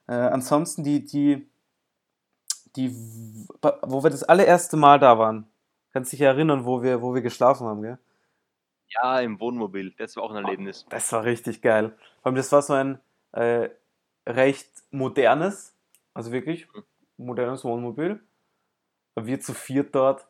Äh, 0.08 0.14
ansonsten 0.14 0.84
die, 0.84 1.04
die, 1.04 1.50
die, 2.76 2.90
wo 3.84 4.04
wir 4.04 4.10
das 4.10 4.24
allererste 4.24 4.78
Mal 4.78 5.00
da 5.00 5.18
waren. 5.18 5.48
Kannst 5.92 6.12
dich 6.12 6.22
erinnern, 6.22 6.66
wo 6.66 6.82
wir, 6.82 7.02
wo 7.02 7.14
wir 7.14 7.22
geschlafen 7.22 7.68
haben, 7.68 7.82
gell? 7.82 7.98
Ja, 8.90 9.20
im 9.20 9.40
Wohnmobil. 9.40 9.92
Das 9.98 10.16
war 10.16 10.24
auch 10.24 10.32
ein 10.32 10.44
Erlebnis. 10.44 10.86
Das 10.90 11.12
war 11.12 11.24
richtig 11.24 11.62
geil. 11.62 11.96
Vor 12.22 12.28
allem, 12.28 12.36
das 12.36 12.52
war 12.52 12.62
so 12.62 12.74
ein 12.74 13.00
äh, 13.32 13.70
recht 14.28 14.70
modernes, 14.92 15.76
also 16.14 16.32
wirklich 16.32 16.68
modernes 17.18 17.64
Wohnmobil. 17.64 18.20
Wir 19.16 19.40
zu 19.40 19.54
viert 19.54 19.94
dort 19.96 20.28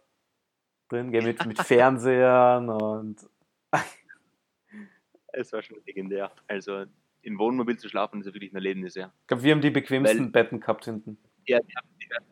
drin, 0.90 1.12
gell, 1.12 1.24
mit, 1.24 1.46
mit 1.46 1.58
Fernsehern 1.62 2.70
und 2.70 3.18
Es 5.34 5.52
war 5.52 5.62
schon 5.64 5.78
legendär. 5.86 6.32
Also 6.48 6.86
im 7.22 7.40
Wohnmobil 7.40 7.78
zu 7.80 7.90
schlafen 7.90 8.20
ist 8.20 8.28
ja 8.28 8.34
wirklich 8.34 8.52
ein 8.52 8.58
Erlebnis, 8.58 8.96
ja. 8.96 9.12
ich 9.22 9.28
glaube, 9.28 9.44
wir 9.44 9.54
haben 9.54 9.62
die 9.62 9.72
bequemsten 9.72 10.26
Weil- 10.26 10.30
Betten 10.30 10.60
gehabt 10.60 10.86
hinten. 10.86 11.18
Ja, 11.46 11.60
die 11.60 11.76
haben- 11.76 11.88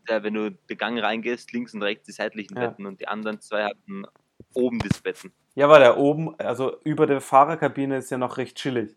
äh, 0.08 0.24
wenn 0.24 0.34
du 0.34 0.52
den 0.52 0.78
Gang 0.78 1.00
reingehst, 1.00 1.52
links 1.54 1.74
und 1.74 1.84
rechts 1.84 2.06
die 2.06 2.12
seitlichen 2.12 2.56
Ja. 2.58 2.68
Betten 2.68 2.86
und 2.86 3.00
die 3.00 3.08
anderen 3.08 3.40
zwei 3.42 3.66
hatten 3.66 4.06
oben 4.54 4.80
das 4.80 5.02
Betten. 5.02 5.34
Ja, 5.56 5.70
weil 5.70 5.82
der 5.82 5.98
oben, 5.98 6.40
also 6.40 6.80
über 6.84 7.08
der 7.08 7.22
Fahrerkabine 7.22 7.98
ist 7.98 8.10
ja 8.10 8.18
noch 8.18 8.38
recht 8.38 8.58
chillig. 8.58 8.96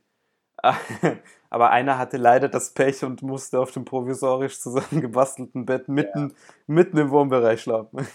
Aber 1.50 1.70
einer 1.70 1.98
hatte 1.98 2.16
leider 2.16 2.48
das 2.48 2.72
Pech 2.74 3.04
und 3.04 3.22
musste 3.22 3.60
auf 3.60 3.72
dem 3.72 3.84
provisorisch 3.84 4.60
zusammengebastelten 4.60 5.66
Bett 5.66 5.88
mitten, 5.88 6.34
mitten 6.66 6.96
im 6.98 7.10
Wohnbereich 7.10 7.60
schlafen. 7.62 8.06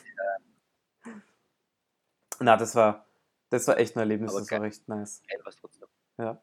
Na, 2.39 2.55
das 2.55 2.75
war, 2.75 3.05
das 3.49 3.67
war 3.67 3.77
echt 3.77 3.95
ein 3.95 3.99
Erlebnis, 3.99 4.31
Aber 4.31 4.39
das 4.39 4.51
war 4.51 4.61
recht 4.61 4.87
nice. 4.87 5.21
Geil, 5.27 5.41
was 5.43 5.55
trotzdem. 5.57 5.87
Ja. 6.17 6.41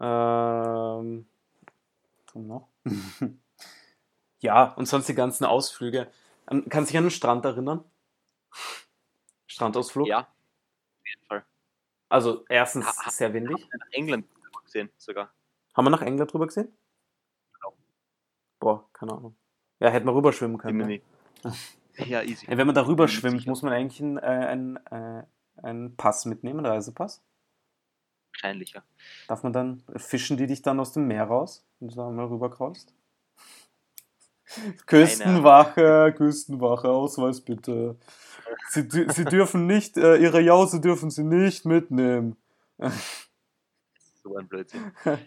Ähm, 0.00 1.26
noch? 2.34 2.68
ja, 4.42 4.64
und 4.74 4.86
sonst 4.86 5.08
die 5.08 5.14
ganzen 5.14 5.44
Ausflüge. 5.46 6.10
An- 6.46 6.68
Kannst 6.68 6.90
du 6.90 6.92
dich 6.92 6.98
an 6.98 7.04
den 7.04 7.10
Strand 7.10 7.44
erinnern? 7.46 7.82
Strandausflug? 9.46 10.06
Ja, 10.06 10.20
auf 10.20 11.06
jeden 11.06 11.24
Fall. 11.26 11.44
Also 12.08 12.44
erstens 12.48 12.86
Ha- 12.86 13.06
ha- 13.06 13.10
sehr 13.10 13.32
windig. 13.32 13.68
Nach 13.78 13.86
England 13.92 14.26
gesehen 14.64 14.90
sogar. 14.98 15.32
Haben 15.74 15.86
wir 15.86 15.90
nach 15.90 16.02
England 16.02 16.32
drüber 16.32 16.46
gesehen? 16.46 16.68
Genau. 17.54 17.74
Boah, 18.60 18.88
keine 18.92 19.12
Ahnung. 19.12 19.36
Ja, 19.80 19.88
hätten 19.90 20.06
wir 20.06 20.14
rüberschwimmen 20.14 20.58
können. 20.58 20.86
Ne? 20.86 21.02
Ja, 21.96 22.22
easy. 22.22 22.46
Wenn 22.48 22.66
man 22.66 22.74
da 22.74 22.82
rüber 22.86 23.04
Bin 23.06 23.12
mir 23.14 23.20
schwimmt, 23.20 23.38
sicher. 23.40 23.50
muss 23.50 23.62
man 23.62 23.72
eigentlich 23.72 24.00
einen, 24.00 24.16
äh, 24.18 24.20
einen, 24.20 24.76
äh, 24.86 25.24
einen 25.62 25.96
Pass 25.96 26.24
mitnehmen, 26.24 26.60
einen 26.60 26.66
Reisepass. 26.74 27.22
Wahrscheinlich, 28.32 28.72
ja. 28.72 28.82
Darf 29.28 29.42
man 29.42 29.52
dann, 29.52 29.82
fischen 29.96 30.36
die 30.38 30.46
dich 30.46 30.62
dann 30.62 30.80
aus 30.80 30.92
dem 30.92 31.06
Meer 31.06 31.24
raus, 31.24 31.66
wenn 31.80 31.88
du 31.88 31.94
da 31.96 32.08
mal 32.10 32.26
rüberkraust? 32.26 32.94
Küstenwache, 34.86 36.14
Küstenwache, 36.16 36.88
Ausweis 36.88 37.40
bitte. 37.40 37.96
Sie, 38.70 38.88
sie 39.08 39.24
dürfen 39.24 39.66
nicht, 39.66 39.96
äh, 39.96 40.16
ihre 40.16 40.40
Jause 40.40 40.80
dürfen 40.80 41.10
sie 41.10 41.24
nicht 41.24 41.64
mitnehmen. 41.64 42.36
So 44.24 44.36
ein 44.36 44.46
Blödsinn. 44.46 44.92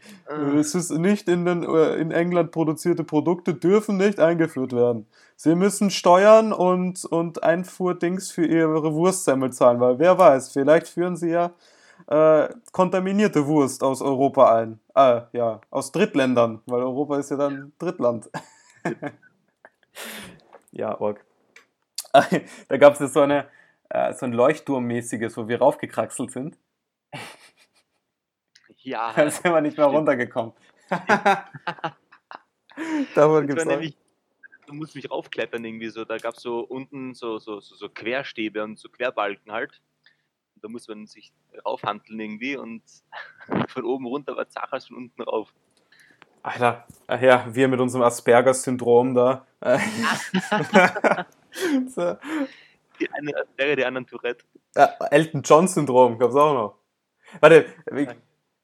Es 0.58 0.74
ist 0.74 0.92
nicht 0.92 1.28
in, 1.28 1.44
den, 1.44 1.64
äh, 1.64 1.96
in 1.96 2.12
England 2.12 2.52
produzierte 2.52 3.04
Produkte 3.04 3.54
dürfen 3.54 3.98
nicht 3.98 4.22
eingeführt 4.22 4.72
werden. 4.72 5.06
Sie 5.36 5.54
müssen 5.54 5.92
Steuern 5.92 6.54
und, 6.54 7.04
und 7.04 7.44
Einfuhrdings 7.44 8.32
für 8.32 8.46
ihre 8.46 8.94
Wurstsemmel 8.94 9.52
zahlen, 9.52 9.82
weil 9.82 10.00
wer 10.00 10.18
weiß, 10.18 10.54
vielleicht 10.54 10.88
führen 10.88 11.18
sie 11.18 11.32
ja 11.32 11.52
äh, 12.08 12.48
kontaminierte 12.72 13.46
Wurst 13.48 13.84
aus 13.84 14.02
Europa 14.02 14.56
ein. 14.56 14.80
Äh, 14.96 15.22
ja, 15.34 15.60
aus 15.72 15.92
Drittländern, 15.92 16.62
weil 16.66 16.82
Europa 16.82 17.18
ist 17.18 17.32
ja 17.32 17.38
dann 17.38 17.74
Drittland. 17.80 18.30
ja, 20.71 21.00
Org. 21.00 21.26
da 22.67 22.78
gab 22.78 22.93
es 22.93 23.00
ja 23.00 23.08
so, 23.08 23.21
eine, 23.21 23.50
äh, 23.89 24.13
so 24.13 24.26
ein 24.26 24.34
Leuchtturmmäßiges, 24.34 25.36
wo 25.38 25.48
wir 25.48 25.60
raufgekraxelt 25.60 26.32
sind. 26.32 26.58
ja, 28.78 29.13
Da 29.15 29.30
sind 29.30 29.52
wir 29.52 29.62
nicht 29.62 29.78
mehr 29.78 29.86
Stimmt. 29.86 29.98
runtergekommen. 29.98 30.54
Davon 33.15 33.48
gibt's 33.48 33.65
nämlich, 33.65 33.98
du 34.67 34.74
musst 34.74 34.95
mich 34.95 35.10
raufklettern 35.10 35.63
irgendwie 35.63 35.89
so. 35.89 36.06
Da 36.06 36.17
gab 36.17 36.36
es 36.36 36.41
so 36.41 36.60
unten 36.60 37.13
so, 37.13 37.39
so, 37.39 37.60
so, 37.60 37.76
so 37.76 37.89
Querstäbe 37.89 38.63
und 38.63 38.78
so 38.80 38.89
Querbalken 38.89 39.52
halt. 39.52 39.82
Und 40.56 40.63
da 40.63 40.69
muss 40.69 40.88
man 40.88 41.06
sich 41.08 41.34
raufhandeln 41.65 42.19
irgendwie 42.19 42.58
und 42.58 42.84
von 43.67 43.84
oben 43.84 44.06
runter 44.06 44.36
war 44.36 44.48
Zach 44.48 44.71
als 44.71 44.88
von 44.88 44.98
unten 44.98 45.21
rauf. 45.21 45.54
Alter, 46.46 46.86
ja, 47.10 47.44
wir 47.50 47.68
mit 47.68 47.80
unserem 47.80 48.04
Asperger-Syndrom 48.04 49.16
da. 49.16 49.46
So. 51.88 52.18
Die 53.00 53.10
eine 53.14 53.32
wäre 53.56 53.78
die 53.78 53.86
anderen 53.86 54.06
Tourette. 54.06 54.44
Ja, 54.76 54.94
Elton 55.10 55.42
John-Syndrom 55.42 56.20
gab's 56.20 56.36
auch 56.36 56.54
noch. 56.54 56.76
Warte, 57.40 57.66
wir, 57.90 58.16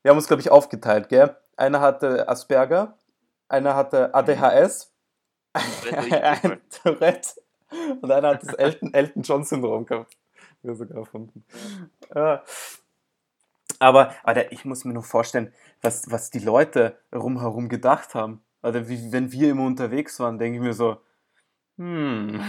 wir 0.02 0.10
haben 0.10 0.18
uns, 0.18 0.28
glaube 0.28 0.42
ich, 0.42 0.52
aufgeteilt, 0.52 1.08
gell? 1.08 1.38
Einer 1.56 1.80
hatte 1.80 2.28
Asperger, 2.28 2.98
einer 3.48 3.76
hatte 3.76 4.14
ADHS, 4.14 4.94
ein 5.54 6.60
Tourette 6.84 7.30
und 8.02 8.12
einer 8.12 8.28
hat 8.32 8.44
das 8.44 8.54
Elton, 8.56 8.94
Elton 8.94 9.22
John-Syndrom 9.24 9.86
gehabt. 9.86 10.18
Wir 10.62 10.76
sogar 10.76 10.98
erfunden. 10.98 11.46
Ja. 12.14 12.44
Aber, 13.82 14.14
Alter, 14.24 14.52
ich 14.52 14.64
muss 14.64 14.86
mir 14.86 14.94
nur 14.94 15.02
vorstellen, 15.02 15.52
was, 15.82 16.04
was 16.12 16.30
die 16.30 16.38
Leute 16.38 17.00
rumherum 17.14 17.68
gedacht 17.68 18.14
haben. 18.14 18.44
Also, 18.62 18.88
wie, 18.88 19.12
wenn 19.12 19.32
wir 19.32 19.50
immer 19.50 19.66
unterwegs 19.66 20.20
waren, 20.20 20.38
denke 20.38 20.58
ich 20.60 20.64
mir 20.64 20.74
so, 20.76 20.98
hm, 21.80 22.40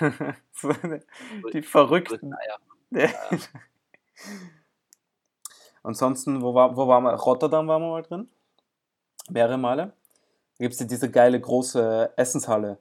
die 1.52 1.62
Verrückten. 1.62 2.34
Ja. 2.90 3.08
Ansonsten, 5.84 6.42
wo, 6.42 6.52
war, 6.52 6.76
wo 6.76 6.88
waren 6.88 7.04
wir? 7.04 7.14
Rotterdam 7.14 7.68
waren 7.68 7.82
wir 7.82 7.90
mal 7.90 8.02
drin. 8.02 8.28
Mehrere 9.30 9.58
Male. 9.58 9.92
Da 10.58 10.64
gibt 10.64 10.74
es 10.74 10.80
ja 10.80 10.86
diese 10.86 11.10
geile 11.12 11.40
große 11.40 12.12
Essenshalle. 12.16 12.80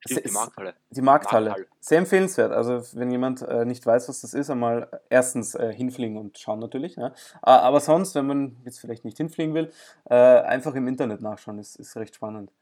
Stimmt, 0.00 0.26
die 0.26 0.30
Markthalle. 0.30 0.74
Die 0.90 1.02
Markthalle. 1.02 1.48
Markthalle. 1.50 1.68
Sehr 1.80 1.98
empfehlenswert. 1.98 2.52
Also, 2.52 2.82
wenn 2.98 3.10
jemand 3.10 3.42
äh, 3.42 3.64
nicht 3.64 3.84
weiß, 3.84 4.08
was 4.08 4.20
das 4.20 4.32
ist, 4.32 4.48
einmal 4.48 4.88
erstens 5.10 5.54
äh, 5.54 5.72
hinfliegen 5.72 6.16
und 6.16 6.38
schauen 6.38 6.60
natürlich. 6.60 6.96
Ne? 6.96 7.12
Aber 7.42 7.80
sonst, 7.80 8.14
wenn 8.14 8.26
man 8.26 8.56
jetzt 8.64 8.78
vielleicht 8.78 9.04
nicht 9.04 9.16
hinfliegen 9.16 9.54
will, 9.54 9.72
äh, 10.04 10.14
einfach 10.14 10.74
im 10.74 10.86
Internet 10.86 11.20
nachschauen. 11.20 11.58
Ist, 11.58 11.76
ist 11.76 11.96
recht 11.96 12.14
spannend. 12.14 12.52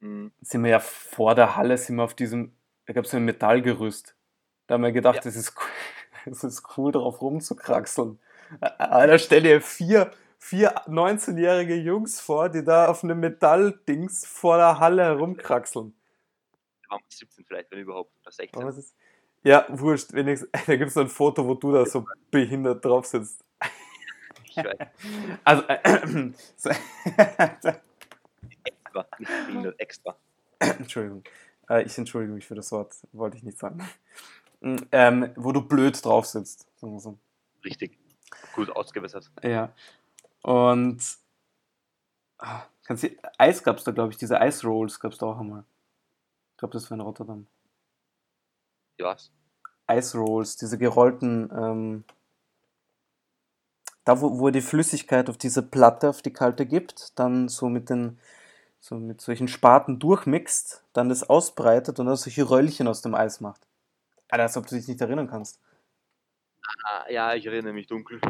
Mhm. 0.00 0.32
Sind 0.40 0.62
wir 0.62 0.70
ja 0.70 0.80
vor 0.80 1.34
der 1.34 1.56
Halle, 1.56 1.76
sind 1.76 1.96
wir 1.96 2.04
auf 2.04 2.14
diesem, 2.14 2.52
da 2.86 2.92
gab 2.92 3.04
es 3.04 3.10
so 3.10 3.16
ein 3.16 3.24
Metallgerüst. 3.24 4.14
Da 4.66 4.74
haben 4.74 4.82
wir 4.82 4.92
gedacht, 4.92 5.16
Ja. 5.16 5.22
das, 5.22 5.36
ist 5.36 5.54
cool, 5.56 5.66
das 6.26 6.44
ist 6.44 6.76
cool, 6.76 6.92
drauf 6.92 7.20
rumzukraxeln. 7.20 8.18
Alter, 8.60 9.18
stell 9.18 9.42
dir 9.42 9.60
vier, 9.60 10.10
vier 10.38 10.74
19-jährige 10.86 11.74
Jungs 11.76 12.20
vor, 12.20 12.48
die 12.48 12.64
da 12.64 12.86
auf 12.88 13.02
einem 13.02 13.20
Metalldings 13.20 14.26
vor 14.26 14.56
der 14.56 14.78
Halle 14.78 15.02
herumkraxeln. 15.04 15.94
Da 16.92 16.96
waren 16.96 17.04
wir 17.08 17.16
17 17.16 17.44
vielleicht, 17.46 17.70
wenn 17.70 17.78
überhaupt. 17.78 18.12
Oder 18.20 18.32
16. 18.32 18.60
Aber 18.60 18.68
was 18.68 18.76
ist? 18.76 18.94
Ja, 19.42 19.66
wurscht. 19.70 20.12
Wenigstens, 20.12 20.50
da 20.66 20.76
gibt 20.76 20.88
es 20.88 20.94
so 20.94 21.00
ein 21.00 21.08
Foto, 21.08 21.46
wo 21.46 21.54
du 21.54 21.72
da 21.72 21.86
so 21.86 22.06
behindert 22.30 22.84
drauf 22.84 23.06
sitzt. 23.06 23.42
Ich 24.44 24.56
weiß, 24.56 24.76
Also, 25.44 25.62
äh, 25.68 26.32
so, 26.56 26.70
extra. 28.64 29.06
Nicht 29.18 29.46
behindert, 29.46 29.80
extra. 29.80 30.16
Entschuldigung. 30.58 31.24
Äh, 31.70 31.84
ich 31.84 31.96
entschuldige 31.96 32.34
mich 32.34 32.46
für 32.46 32.54
das 32.54 32.70
Wort, 32.72 32.94
wollte 33.12 33.38
ich 33.38 33.42
nicht 33.42 33.58
sagen. 33.58 33.88
Mm, 34.60 34.76
Ähm, 34.92 35.32
wo 35.36 35.52
du 35.52 35.62
blöd 35.62 36.04
drauf 36.04 36.26
sitzt. 36.26 36.68
So. 36.76 37.18
Richtig. 37.64 37.98
Gut 38.54 38.68
ausgewässert. 38.70 39.30
Ja. 39.42 39.72
Und 40.42 41.02
ah, 42.38 42.64
kannst 42.84 43.04
du, 43.04 43.08
Eis 43.38 43.62
gab 43.62 43.78
es 43.78 43.84
da, 43.84 43.92
glaube 43.92 44.12
ich, 44.12 44.18
diese 44.18 44.36
Ice 44.36 44.66
Rolls 44.66 45.00
gab 45.00 45.12
es 45.12 45.18
da 45.18 45.26
auch 45.26 45.40
einmal. 45.40 45.64
Ich 46.62 46.64
glaube, 46.64 46.74
das 46.74 46.88
war 46.92 46.94
in 46.94 47.00
Rotterdam. 47.00 47.46
Ja, 48.96 49.06
was? 49.06 49.32
Ice 49.90 50.16
Rolls, 50.16 50.56
diese 50.56 50.78
gerollten, 50.78 51.50
ähm, 51.52 52.04
da 54.04 54.20
wo, 54.20 54.38
wo 54.38 54.46
er 54.46 54.52
die 54.52 54.60
Flüssigkeit 54.60 55.28
auf 55.28 55.36
diese 55.36 55.64
Platte, 55.64 56.08
auf 56.08 56.22
die 56.22 56.32
kalte 56.32 56.64
gibt, 56.64 57.18
dann 57.18 57.48
so 57.48 57.68
mit 57.68 57.90
den, 57.90 58.20
so 58.78 58.94
mit 58.94 59.20
solchen 59.20 59.48
Spaten 59.48 59.98
durchmixt, 59.98 60.84
dann 60.92 61.08
das 61.08 61.28
ausbreitet 61.28 61.98
und 61.98 62.06
dann 62.06 62.14
solche 62.14 62.48
Röllchen 62.48 62.86
aus 62.86 63.02
dem 63.02 63.16
Eis 63.16 63.40
macht. 63.40 63.66
Alter, 64.28 64.44
als 64.44 64.56
ob 64.56 64.68
du 64.68 64.76
dich 64.76 64.86
nicht 64.86 65.00
erinnern 65.00 65.26
kannst. 65.26 65.60
Ah, 66.84 67.10
ja, 67.10 67.34
ich 67.34 67.44
erinnere 67.44 67.72
mich 67.72 67.88
dunkel. 67.88 68.20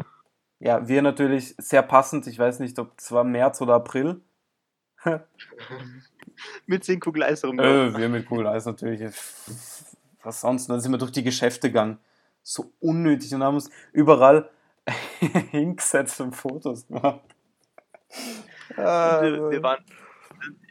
Ja, 0.57 0.87
wir 0.87 1.03
natürlich 1.03 1.53
sehr 1.59 1.83
passend, 1.83 2.25
ich 2.25 2.39
weiß 2.39 2.61
nicht, 2.61 2.79
ob 2.79 2.97
es 2.97 3.11
war 3.11 3.23
März 3.23 3.61
oder 3.61 3.75
April. 3.75 4.21
Mit 6.65 6.83
10 6.83 6.99
Kugel 6.99 7.23
Eis 7.23 7.43
rum. 7.43 7.59
Äh, 7.59 7.97
wir 7.97 8.09
mit 8.09 8.25
Kugel 8.25 8.47
Eis 8.47 8.65
natürlich. 8.65 9.01
Was 10.23 10.41
sonst? 10.41 10.67
Dann 10.67 10.79
sind 10.79 10.91
wir 10.91 10.97
durch 10.97 11.11
die 11.11 11.23
Geschäfte 11.23 11.69
gegangen. 11.69 11.99
So 12.41 12.73
unnötig 12.79 13.33
und 13.33 13.43
haben 13.43 13.55
uns 13.55 13.69
überall 13.91 14.49
hingesetzt 15.51 16.19
und 16.21 16.33
Fotos 16.33 16.87
gemacht. 16.87 17.21
Ah, 18.77 19.21
wir, 19.21 19.51
wir 19.51 19.61
waren 19.61 19.83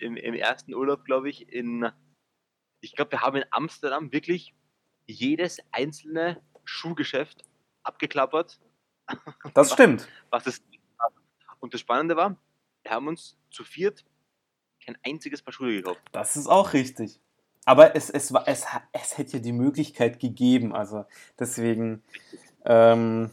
im, 0.00 0.16
im 0.16 0.34
ersten 0.34 0.74
Urlaub, 0.74 1.04
glaube 1.04 1.28
ich, 1.28 1.52
in. 1.52 1.88
Ich 2.80 2.96
glaube, 2.96 3.12
wir 3.12 3.20
haben 3.20 3.36
in 3.36 3.44
Amsterdam 3.50 4.12
wirklich 4.12 4.54
jedes 5.06 5.58
einzelne 5.70 6.40
Schuhgeschäft 6.64 7.42
abgeklappert, 7.82 8.58
das 9.54 9.72
stimmt. 9.72 10.08
was 10.30 10.46
es 10.46 10.62
gab. 10.98 11.12
Und 11.60 11.74
das 11.74 11.80
Spannende 11.80 12.16
war, 12.16 12.36
wir 12.82 12.90
haben 12.90 13.08
uns 13.08 13.36
zu 13.50 13.64
viert 13.64 14.04
kein 14.84 14.96
einziges 15.04 15.42
Paar 15.42 15.52
Schuhe 15.52 15.76
gekauft. 15.76 16.00
Das 16.12 16.36
ist 16.36 16.46
auch 16.46 16.72
richtig. 16.72 17.20
Aber 17.64 17.94
es, 17.94 18.10
es, 18.10 18.32
war, 18.32 18.48
es, 18.48 18.66
es 18.92 19.18
hätte 19.18 19.36
ja 19.36 19.38
die 19.38 19.52
Möglichkeit 19.52 20.18
gegeben. 20.18 20.74
Also 20.74 21.04
deswegen 21.38 22.02
ähm, 22.64 23.30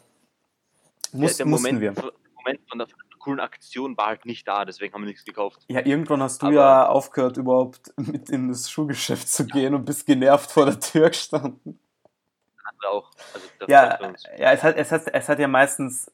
muss, 1.12 1.44
mussten 1.44 1.50
Moment, 1.50 1.82
wir. 1.82 1.92
der 1.94 2.12
Moment 2.36 2.60
von 2.70 2.78
der 2.80 2.88
coolen 3.20 3.40
Aktion 3.40 3.98
war 3.98 4.08
halt 4.08 4.26
nicht 4.26 4.48
da, 4.48 4.66
deswegen 4.66 4.94
haben 4.94 5.02
wir 5.02 5.08
nichts 5.08 5.26
gekauft. 5.26 5.60
Ja, 5.68 5.86
irgendwann 5.86 6.24
hast 6.24 6.42
du 6.42 6.48
Aber- 6.48 6.56
ja 6.56 6.88
aufgehört, 6.88 7.38
überhaupt 7.38 7.92
mit 7.98 8.30
in 8.30 8.48
das 8.48 8.70
Schuhgeschäft 8.72 9.28
zu 9.28 9.46
gehen 9.46 9.74
und 9.76 9.86
bist 9.86 10.06
genervt 10.06 10.50
vor 10.52 10.66
der 10.66 10.80
Tür 10.80 11.10
gestanden. 11.10 11.80
Andere 12.64 12.90
auch. 12.92 13.12
Also 13.34 13.48
Ja, 13.68 14.00
ja 14.38 14.52
es, 14.54 14.64
hat, 14.64 14.78
es, 14.78 14.92
hat, 14.92 15.08
es 15.08 15.30
hat 15.30 15.40
ja 15.40 15.48
meistens, 15.48 16.12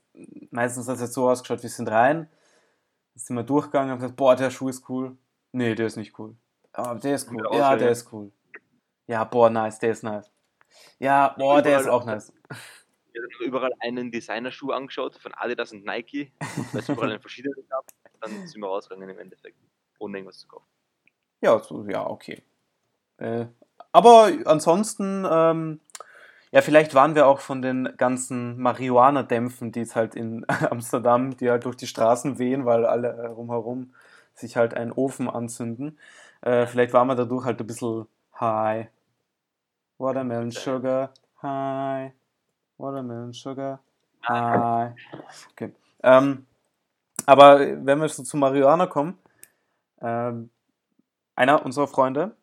meistens 0.51 0.87
hat 0.87 0.99
es 0.99 1.13
so 1.13 1.29
ausgeschaut, 1.29 1.61
wir 1.61 1.69
sind 1.69 1.89
rein, 1.89 2.27
sind 3.13 3.35
wir 3.35 3.43
durchgegangen 3.43 3.89
und 3.89 3.91
haben 3.93 3.99
gesagt, 3.99 4.15
boah, 4.17 4.35
der 4.35 4.49
Schuh 4.49 4.69
ist 4.69 4.89
cool. 4.89 5.15
Nee, 5.55 5.73
der 5.73 5.85
ist 5.85 5.95
nicht 5.95 6.19
cool. 6.19 6.35
Aber 6.73 6.99
der 6.99 7.15
ist 7.15 7.31
cool. 7.31 7.37
Wieder 7.37 7.53
Ja, 7.53 7.75
der 7.77 7.91
ist 7.91 8.11
cool. 8.11 8.29
Ja, 9.07 9.23
boah, 9.23 9.49
nice, 9.49 9.79
der 9.79 9.91
ist 9.91 10.03
nice. 10.03 10.29
Ja, 10.99 11.29
boah, 11.37 11.61
der 11.61 11.79
ist 11.79 11.87
auch 11.87 12.03
nice. 12.03 12.33
Wir 13.13 13.21
haben 13.21 13.45
überall 13.45 13.71
einen 13.79 14.11
Designerschuh 14.11 14.71
angeschaut 14.71 15.15
von 15.15 15.33
Adidas 15.33 15.71
und 15.71 15.85
Nike, 15.85 16.33
weil 16.73 16.81
es 16.81 16.89
überall 16.89 17.09
einen 17.11 17.21
verschiedenen 17.21 17.65
gab. 17.69 17.85
Dann 18.19 18.45
sind 18.45 18.59
wir 18.59 18.67
rausgegangen 18.67 19.07
im 19.07 19.17
Endeffekt, 19.17 19.55
ohne 19.97 20.17
irgendwas 20.17 20.39
zu 20.39 20.47
kaufen. 20.49 20.65
Ja, 21.39 21.57
so, 21.59 21.85
ja, 21.87 22.05
okay. 22.05 22.41
Äh, 23.15 23.45
aber 23.93 24.33
ansonsten, 24.43 25.25
ähm, 25.31 25.79
ja, 26.51 26.61
vielleicht 26.61 26.93
waren 26.93 27.15
wir 27.15 27.27
auch 27.27 27.39
von 27.39 27.61
den 27.61 27.93
ganzen 27.95 28.59
Marihuana-Dämpfen, 28.59 29.71
die 29.71 29.79
es 29.79 29.95
halt 29.95 30.15
in 30.15 30.45
Amsterdam, 30.69 31.37
die 31.37 31.49
halt 31.49 31.63
durch 31.63 31.77
die 31.77 31.87
Straßen 31.87 32.39
wehen, 32.39 32.65
weil 32.65 32.85
alle 32.85 33.07
äh, 33.13 33.27
rumherum 33.27 33.93
sich 34.35 34.57
halt 34.57 34.73
einen 34.73 34.91
Ofen 34.91 35.29
anzünden. 35.29 35.97
Äh, 36.41 36.67
vielleicht 36.67 36.93
war 36.93 37.05
man 37.05 37.17
dadurch 37.17 37.45
halt 37.45 37.59
ein 37.59 37.67
bisschen 37.67 38.07
high. 38.39 38.87
Watermelon 39.97 40.51
Sugar, 40.51 41.11
high. 41.41 42.11
Watermelon 42.77 43.33
Sugar, 43.33 43.79
high. 44.27 44.93
Okay. 45.51 45.73
Ähm, 46.03 46.45
aber 47.25 47.59
wenn 47.59 47.99
wir 47.99 48.09
so 48.09 48.23
zu 48.23 48.37
Marihuana 48.37 48.87
kommen, 48.87 49.17
ähm, 50.01 50.49
einer 51.35 51.65
unserer 51.65 51.87
Freunde 51.87 52.35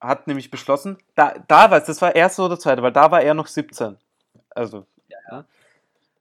hat 0.00 0.26
nämlich 0.26 0.50
beschlossen, 0.50 0.96
da, 1.14 1.34
da 1.46 1.70
war 1.70 1.78
es, 1.78 1.86
das 1.86 2.00
war 2.00 2.14
erste 2.14 2.42
oder 2.42 2.58
zweite, 2.58 2.82
weil 2.82 2.92
da 2.92 3.10
war 3.10 3.20
er 3.20 3.34
noch 3.34 3.46
17. 3.46 3.96
Also, 4.50 4.86
Ja, 5.08 5.18
ja. 5.30 5.44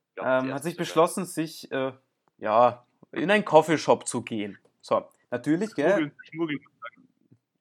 Ich 0.10 0.16
glaub, 0.16 0.28
ähm, 0.28 0.54
hat 0.54 0.64
sich 0.64 0.78
beschlossen, 0.78 1.26
sich 1.26 1.72
äh, 1.72 1.94
ja, 2.40 2.84
in 3.12 3.32
einen 3.32 3.46
Coffeeshop 3.46 4.08
zu 4.08 4.22
gehen. 4.22 4.58
So, 4.88 5.06
natürlich, 5.32 5.76
gell? 5.76 6.14
Schmuggeln. 6.32 6.62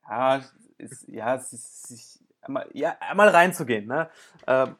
Ja, 0.09 0.45
ist, 0.79 1.09
ja, 1.09 1.37
sich 1.41 2.21
einmal, 2.41 2.71
ja, 2.73 2.97
einmal 3.01 3.31
reinzugehen. 3.31 3.89
Ne? 3.89 4.09
Ähm, 4.47 4.77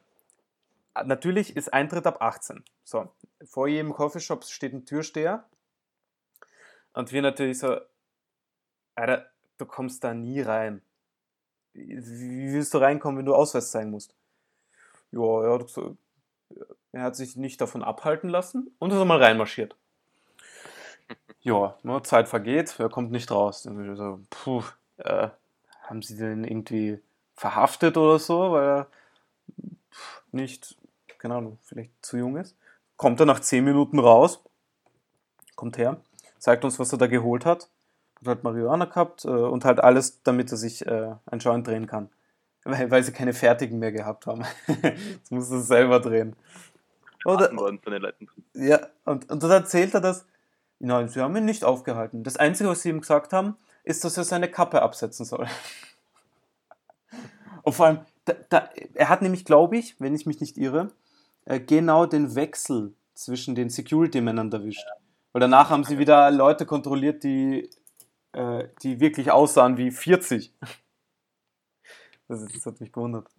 natürlich 1.05 1.57
ist 1.57 1.73
Eintritt 1.73 2.07
ab 2.07 2.21
18. 2.21 2.63
So, 2.85 3.11
vor 3.43 3.67
jedem 3.67 3.91
Coffeeshop 3.91 4.45
steht 4.45 4.71
ein 4.71 4.85
Türsteher. 4.85 5.43
Und 6.93 7.11
wir 7.11 7.21
natürlich 7.21 7.59
so, 7.59 7.81
Alter, 8.95 9.29
du 9.57 9.65
kommst 9.65 10.05
da 10.05 10.13
nie 10.13 10.39
rein. 10.39 10.81
Wie 11.73 12.53
willst 12.53 12.73
du 12.73 12.77
reinkommen, 12.77 13.17
wenn 13.17 13.25
du 13.25 13.35
Ausweis 13.35 13.71
zeigen 13.71 13.91
musst? 13.91 14.15
Ja, 15.11 15.43
er 15.43 15.97
er 16.93 17.01
hat 17.01 17.17
sich 17.17 17.35
nicht 17.35 17.59
davon 17.59 17.83
abhalten 17.83 18.29
lassen 18.29 18.73
und 18.79 18.93
ist 18.93 19.01
einmal 19.01 19.21
reinmarschiert. 19.21 19.75
Ja, 21.47 21.77
ne, 21.81 22.03
Zeit 22.03 22.27
vergeht, 22.27 22.77
er 22.77 22.89
kommt 22.89 23.09
nicht 23.09 23.31
raus. 23.31 23.63
Dann 23.63 23.89
ich 23.89 23.97
so, 23.97 24.19
puh, 24.29 24.63
äh, 24.97 25.29
haben 25.83 26.01
sie 26.01 26.17
den 26.17 26.43
irgendwie 26.43 26.99
verhaftet 27.35 27.95
oder 27.95 28.19
so, 28.19 28.51
weil 28.51 28.67
er 28.67 28.87
nicht, 30.33 30.75
keine 31.17 31.35
Ahnung, 31.35 31.57
vielleicht 31.63 31.91
zu 32.01 32.17
jung 32.17 32.35
ist. 32.35 32.57
Kommt 32.97 33.21
er 33.21 33.25
nach 33.25 33.39
10 33.39 33.63
Minuten 33.63 33.97
raus, 33.97 34.43
kommt 35.55 35.77
her, 35.77 36.01
zeigt 36.37 36.65
uns, 36.65 36.79
was 36.79 36.91
er 36.91 36.97
da 36.97 37.07
geholt 37.07 37.45
hat. 37.45 37.69
Hat 38.19 38.27
halt 38.27 38.43
Marihuana 38.43 38.83
gehabt 38.83 39.23
äh, 39.23 39.29
und 39.29 39.63
halt 39.63 39.79
alles, 39.79 40.21
damit 40.23 40.51
er 40.51 40.57
sich 40.57 40.85
äh, 40.85 41.15
ein 41.27 41.39
Joint 41.39 41.65
drehen 41.65 41.87
kann. 41.87 42.09
Weil, 42.65 42.91
weil 42.91 43.03
sie 43.03 43.13
keine 43.13 43.31
fertigen 43.31 43.79
mehr 43.79 43.93
gehabt 43.93 44.27
haben. 44.27 44.43
Jetzt 44.67 45.31
muss 45.31 45.49
er 45.49 45.61
selber 45.61 46.01
drehen. 46.01 46.35
Oder, 47.23 47.51
von 47.55 47.79
den 47.85 48.01
Leuten. 48.01 48.27
ja, 48.53 48.85
und, 49.05 49.31
und 49.31 49.41
dann 49.41 49.51
erzählt 49.51 49.93
er 49.93 50.01
das. 50.01 50.25
Nein, 50.79 51.07
sie 51.07 51.21
haben 51.21 51.35
ihn 51.35 51.45
nicht 51.45 51.63
aufgehalten. 51.63 52.23
Das 52.23 52.37
Einzige, 52.37 52.69
was 52.69 52.81
sie 52.81 52.89
ihm 52.89 53.01
gesagt 53.01 53.33
haben, 53.33 53.55
ist, 53.83 54.03
dass 54.03 54.17
er 54.17 54.23
seine 54.23 54.49
Kappe 54.49 54.81
absetzen 54.81 55.25
soll. 55.25 55.47
Und 57.63 57.73
vor 57.73 57.87
allem, 57.87 57.99
da, 58.25 58.33
da, 58.49 58.69
er 58.93 59.09
hat 59.09 59.21
nämlich, 59.21 59.43
glaube 59.43 59.77
ich, 59.77 59.99
wenn 59.99 60.15
ich 60.15 60.25
mich 60.25 60.39
nicht 60.39 60.57
irre, 60.57 60.91
äh, 61.45 61.59
genau 61.59 62.05
den 62.05 62.35
Wechsel 62.35 62.93
zwischen 63.13 63.55
den 63.55 63.69
Security-Männern 63.69 64.51
erwischt. 64.51 64.85
Weil 65.33 65.41
danach 65.41 65.69
haben 65.69 65.83
sie 65.83 65.97
wieder 65.97 66.31
Leute 66.31 66.65
kontrolliert, 66.65 67.23
die, 67.23 67.69
äh, 68.33 68.67
die 68.83 68.99
wirklich 68.99 69.31
aussahen 69.31 69.77
wie 69.77 69.91
40. 69.91 70.53
Das, 72.29 72.45
das 72.45 72.65
hat 72.65 72.81
mich 72.81 72.91
gewundert. 72.91 73.29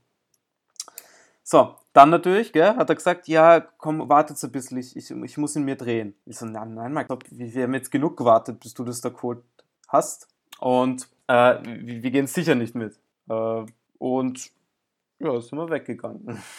So, 1.50 1.76
dann 1.94 2.10
natürlich, 2.10 2.52
gell, 2.52 2.76
hat 2.76 2.90
er 2.90 2.94
gesagt, 2.94 3.26
ja, 3.26 3.60
komm, 3.60 4.06
wartet 4.06 4.36
ein 4.44 4.52
bisschen, 4.52 4.76
ich, 4.76 4.94
ich, 4.94 5.10
ich 5.10 5.38
muss 5.38 5.56
ihn 5.56 5.64
mir 5.64 5.76
drehen. 5.76 6.14
Ich 6.26 6.36
so, 6.36 6.44
nein, 6.44 6.74
nein, 6.74 6.92
Mike, 6.92 7.18
wir, 7.30 7.62
haben 7.62 7.72
jetzt 7.72 7.90
genug 7.90 8.18
gewartet, 8.18 8.60
bis 8.60 8.74
du 8.74 8.84
das 8.84 9.00
da 9.00 9.08
geholt 9.08 9.42
hast. 9.86 10.28
Und 10.58 11.08
äh, 11.26 11.58
wir, 11.64 12.02
wir 12.02 12.10
gehen 12.10 12.26
sicher 12.26 12.54
nicht 12.54 12.74
mit. 12.74 13.00
Äh, 13.30 13.64
und 13.96 14.50
ja, 15.20 15.40
sind 15.40 15.58
wir 15.58 15.70
weggegangen. 15.70 16.38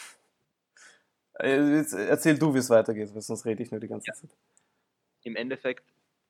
Äh, 1.41 1.77
Jetzt 1.77 1.93
erzähl 1.93 2.37
du, 2.37 2.53
wie 2.53 2.57
es 2.57 2.69
weitergeht, 2.69 3.15
weil 3.15 3.21
sonst 3.21 3.45
rede 3.45 3.63
ich 3.63 3.71
nur 3.71 3.79
die 3.79 3.87
ganze 3.87 4.11
Zeit. 4.11 4.29
Im 5.23 5.37
Endeffekt 5.37 5.85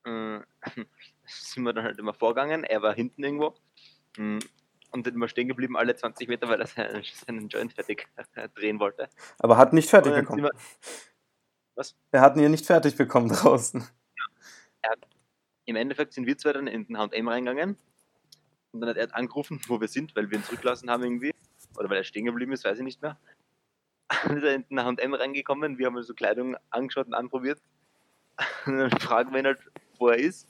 äh, 0.06 0.40
sind 1.26 1.64
wir 1.64 1.74
dann 1.74 1.86
halt 1.86 1.98
immer 1.98 2.14
vorgegangen. 2.14 2.64
Er 2.64 2.84
war 2.84 2.94
hinten 2.94 3.24
irgendwo 3.24 3.56
mm, 4.18 4.38
und 4.92 5.06
dann 5.06 5.14
immer 5.14 5.28
stehen 5.28 5.48
geblieben, 5.48 5.78
alle 5.78 5.96
20 5.96 6.28
Meter, 6.28 6.48
weil 6.48 6.62
er 6.62 6.68
seinen, 6.68 7.04
seinen 7.04 7.50
Joint 7.50 7.74
fertig 7.74 8.08
drehen 8.56 8.80
wollte. 8.80 9.10
Aber 9.40 9.58
hat 9.58 9.74
nicht 9.74 9.90
fertig 9.90 10.14
bekommen. 10.14 10.50
sind 11.76 11.96
Wir 12.12 12.22
hatten 12.22 12.40
ihn 12.40 12.52
nicht 12.52 12.66
fertig 12.66 12.96
bekommen 12.96 13.30
draußen. 13.30 13.88
Im 15.66 15.76
Endeffekt 15.76 16.14
sind 16.14 16.26
wir 16.26 16.38
zwei 16.38 16.54
dann 16.54 16.68
in 16.68 16.88
den 16.88 16.98
H&M 16.98 17.28
reingegangen 17.28 17.78
und 18.72 18.82
dann 18.82 18.90
hat 18.90 18.98
er 18.98 19.16
angerufen, 19.16 19.62
wo 19.68 19.80
wir 19.80 19.88
sind, 19.88 20.16
weil 20.16 20.30
wir 20.30 20.40
ihn 20.40 20.44
zurückgelassen 20.44 20.90
haben 20.90 21.04
irgendwie. 21.04 21.34
Oder 21.78 21.90
weil 21.90 21.98
er 21.98 22.04
stehen 22.04 22.26
geblieben 22.26 22.52
ist, 22.54 22.66
weiß 22.66 22.80
ich 22.80 22.84
nicht 22.84 23.02
mehr. 23.02 23.18
Dann 24.24 24.38
ist 24.38 24.44
er 24.44 24.56
in 24.56 24.66
den 24.70 24.84
H&M 24.84 25.14
reingekommen, 25.14 25.78
wir 25.78 25.86
haben 25.86 26.02
so 26.02 26.14
Kleidung 26.14 26.58
angeschaut 26.72 27.08
und 27.08 27.14
anprobiert. 27.14 27.62
Und 28.66 28.78
dann 28.78 28.92
fragen 29.00 29.32
wir 29.32 29.40
ihn 29.40 29.46
halt, 29.46 29.60
wo 29.98 30.10
er 30.10 30.18
ist. 30.18 30.48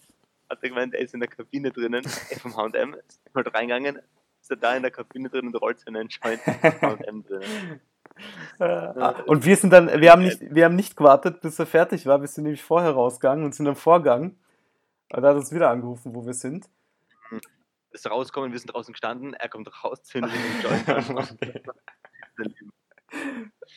Hat 0.50 0.64
er 0.64 0.70
gemeint, 0.70 0.94
er 0.94 1.02
ist 1.02 1.14
in 1.14 1.20
der 1.20 1.30
Kabine 1.30 1.72
drinnen, 1.72 2.06
er 2.30 2.40
vom 2.40 2.56
H&M, 2.56 2.94
ist 2.94 3.22
halt 3.36 3.54
reingegangen, 3.54 4.00
ist 4.50 4.58
er 4.58 4.58
da 4.58 4.76
in 4.76 4.82
der 4.82 4.92
Kabine 4.92 5.30
drin 5.30 5.48
und 5.48 5.56
rollt 5.62 5.84
Joint 5.86 6.12
im 6.22 6.82
H&M 6.82 7.24
drinnen. 7.24 7.82
Äh, 8.60 9.14
Und 9.26 9.46
wir 9.46 9.56
sind 9.56 9.72
dann, 9.72 10.02
wir 10.02 10.12
haben 10.12 10.24
nicht, 10.24 10.40
wir 10.42 10.66
haben 10.66 10.76
nicht 10.76 10.98
gewartet, 10.98 11.42
bis 11.42 11.60
er 11.60 11.66
fertig 11.66 12.06
war. 12.06 12.20
Wir 12.20 12.28
sind 12.28 12.44
nämlich 12.44 12.64
vorher 12.64 12.92
rausgegangen 12.92 13.46
und 13.46 13.54
sind 13.54 13.68
am 13.68 13.76
Vorgang. 13.76 14.36
Und 15.12 15.24
er 15.24 15.30
hat 15.30 15.38
uns 15.38 15.54
wieder 15.54 15.70
angerufen, 15.70 16.14
wo 16.14 16.26
wir 16.26 16.34
sind. 16.34 16.68
Ist 17.92 18.10
rausgekommen, 18.10 18.52
wir 18.52 18.60
sind 18.60 18.74
draußen 18.74 18.92
gestanden, 18.92 19.34
er 19.34 19.50
kommt 19.50 19.72
raus, 19.84 20.04
zündet 20.04 20.32
den 20.34 20.62
Joint. 20.62 21.66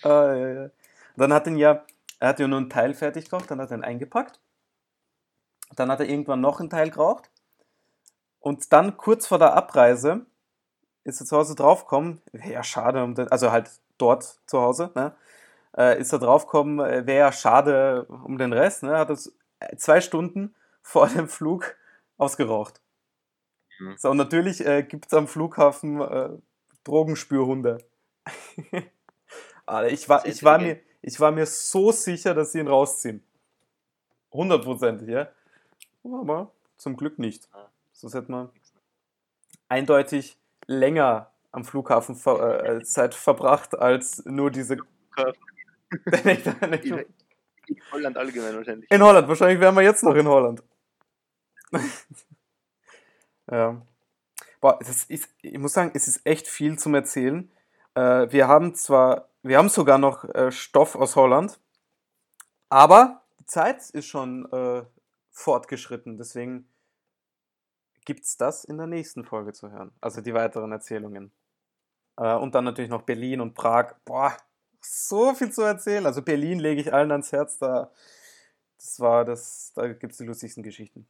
Ah, 0.03 0.35
ja, 0.35 0.49
ja. 0.49 0.71
Dann 1.17 1.33
hat 1.33 1.47
ihn 1.47 1.57
ja, 1.57 1.87
er 2.19 2.29
hat 2.29 2.41
ja 2.41 2.49
nur 2.49 2.59
einen 2.59 2.69
Teil 2.69 2.93
fertig 2.93 3.31
geraucht, 3.31 3.51
dann 3.51 3.61
hat 3.61 3.71
er 3.71 3.79
ihn 3.79 3.85
eingepackt. 3.85 4.41
Dann 5.77 5.91
hat 5.91 6.01
er 6.01 6.09
irgendwann 6.09 6.41
noch 6.41 6.61
einen 6.61 6.69
Teil 6.69 6.91
geraucht. 6.91 7.31
Und 8.41 8.73
dann 8.73 8.97
kurz 8.99 9.27
vor 9.27 9.39
der 9.39 9.55
Abreise 9.55 10.27
ist 11.05 11.21
er 11.21 11.27
zu 11.27 11.37
Hause 11.37 11.55
draufgekommen, 11.55 12.21
wäre 12.33 12.53
ja 12.53 12.63
schade, 12.63 13.03
um 13.03 13.15
den, 13.15 13.29
also 13.29 13.53
halt 13.53 13.71
dort 13.99 14.41
zu 14.47 14.61
Hause, 14.61 14.91
ne? 14.95 15.15
Äh, 15.77 16.01
ist 16.01 16.13
er 16.13 16.19
draufgekommen, 16.19 16.81
äh, 16.81 17.07
wäre 17.07 17.27
ja 17.27 17.33
schade 17.33 18.05
um 18.05 18.39
den 18.39 18.53
Rest, 18.53 18.83
ne? 18.83 18.99
Hat 18.99 19.11
es 19.11 19.35
zwei 19.77 20.01
Stunden 20.01 20.55
vor 20.83 21.09
dem 21.09 21.29
Flug 21.29 21.77
ausgeraucht. 22.19 22.81
Mhm. 23.79 23.97
So, 23.97 24.11
und 24.11 24.17
natürlich 24.17 24.65
äh, 24.65 24.83
gibt 24.83 25.07
es 25.07 25.15
am 25.15 25.29
Flughafen 25.29 26.01
äh, 26.01 26.31
Drogenspürhunde. 26.85 27.79
Alter, 29.67 29.93
ich 29.93 30.09
war, 30.09 30.27
ich, 30.27 30.43
war 30.45 30.59
mir, 30.59 30.81
ich 31.01 31.19
war 31.21 31.31
mir 31.31 31.47
so 31.47 31.93
sicher, 31.93 32.35
dass 32.35 32.53
sie 32.53 32.59
ihn 32.61 32.69
rausziehen. 32.69 33.23
Hundertprozentig, 34.33 35.09
ja. 35.09 35.29
Aber 36.05 36.51
zum 36.77 36.97
Glück 36.97 37.19
nicht. 37.19 37.49
Sonst 37.93 38.15
hätte 38.15 38.33
man 38.33 38.51
eindeutig 39.69 40.37
länger 40.73 41.31
am 41.53 41.65
Flughafen 41.65 42.17
ver 42.17 42.65
äh, 42.65 42.83
Zeit 42.83 43.15
verbracht, 43.15 43.79
als 43.79 44.25
nur 44.25 44.51
diese. 44.51 44.79
In 47.67 47.81
Holland 47.93 48.17
allgemein 48.17 48.57
wahrscheinlich. 48.57 48.91
In 48.91 49.03
Holland, 49.03 49.29
wahrscheinlich 49.29 49.61
wären 49.61 49.75
wir 49.75 49.83
jetzt 49.83 50.03
noch 50.03 50.15
in 50.15 50.27
Holland. 50.27 50.63
ja. 53.51 53.81
Boah, 54.61 54.79
das 54.81 55.05
ist, 55.05 55.29
ich 55.43 55.59
muss 55.59 55.73
sagen, 55.73 55.93
es 55.95 56.09
ist 56.09 56.27
echt 56.27 56.49
viel 56.49 56.79
zum 56.79 56.95
Erzählen. 56.95 57.51
Äh, 57.95 58.31
wir 58.31 58.49
haben 58.49 58.75
zwar, 58.75 59.29
wir 59.43 59.59
haben 59.59 59.69
sogar 59.69 59.99
noch 59.99 60.25
äh, 60.35 60.51
Stoff 60.51 60.97
aus 60.97 61.17
Holland, 61.17 61.61
aber 62.69 63.23
die 63.39 63.47
Zeit 63.47 63.91
ist 63.91 64.07
schon 64.07 64.51
äh, 64.53 64.83
fortgeschritten. 65.31 66.19
Deswegen 66.19 66.69
gibt 68.05 68.25
es 68.25 68.37
das 68.37 68.65
in 68.65 68.79
der 68.79 68.87
nächsten 68.87 69.25
Folge 69.25 69.53
zu 69.53 69.71
hören. 69.71 69.93
Also 70.01 70.21
die 70.21 70.35
weiteren 70.35 70.73
Erzählungen. 70.73 71.33
Äh, 72.17 72.35
und 72.35 72.55
dann 72.55 72.65
natürlich 72.65 72.91
noch 72.91 73.03
Berlin 73.03 73.41
und 73.41 73.55
Prag. 73.55 73.95
Boah, 74.05 74.37
so 74.81 75.35
viel 75.35 75.53
zu 75.53 75.63
erzählen. 75.63 76.07
Also 76.07 76.23
Berlin 76.23 76.59
lege 76.59 76.81
ich 76.81 76.93
allen 76.93 77.11
ans 77.13 77.33
Herz. 77.33 77.59
Da, 77.59 77.91
das 78.77 79.01
war 79.01 79.25
das, 79.25 79.73
da 79.75 79.89
gibt 79.93 80.13
es 80.13 80.19
die 80.19 80.25
lustigsten 80.25 80.63
Geschichten. 80.63 81.07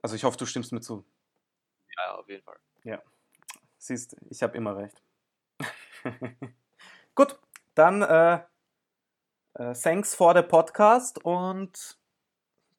Also 0.00 0.16
ich 0.16 0.24
hoffe, 0.24 0.36
du 0.36 0.46
stimmst 0.46 0.72
mir 0.72 0.80
zu. 0.80 1.04
Ja, 1.96 2.16
auf 2.16 2.28
jeden 2.28 2.42
Fall. 2.42 2.58
Siehst, 3.82 4.16
ich 4.30 4.44
habe 4.44 4.56
immer 4.56 4.76
recht. 4.76 5.02
Gut, 7.16 7.36
dann 7.74 8.00
äh, 8.02 8.34
äh, 9.54 9.74
thanks 9.74 10.14
for 10.14 10.36
the 10.36 10.42
podcast 10.42 11.24
und 11.24 11.98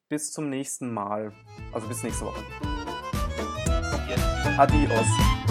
bis 0.08 0.32
zum 0.32 0.48
nächsten 0.48 0.92
Mal. 0.92 1.32
Also 1.72 1.88
bis 1.88 2.02
nächste 2.02 2.26
Woche. 2.26 2.44
Adios. 4.56 5.43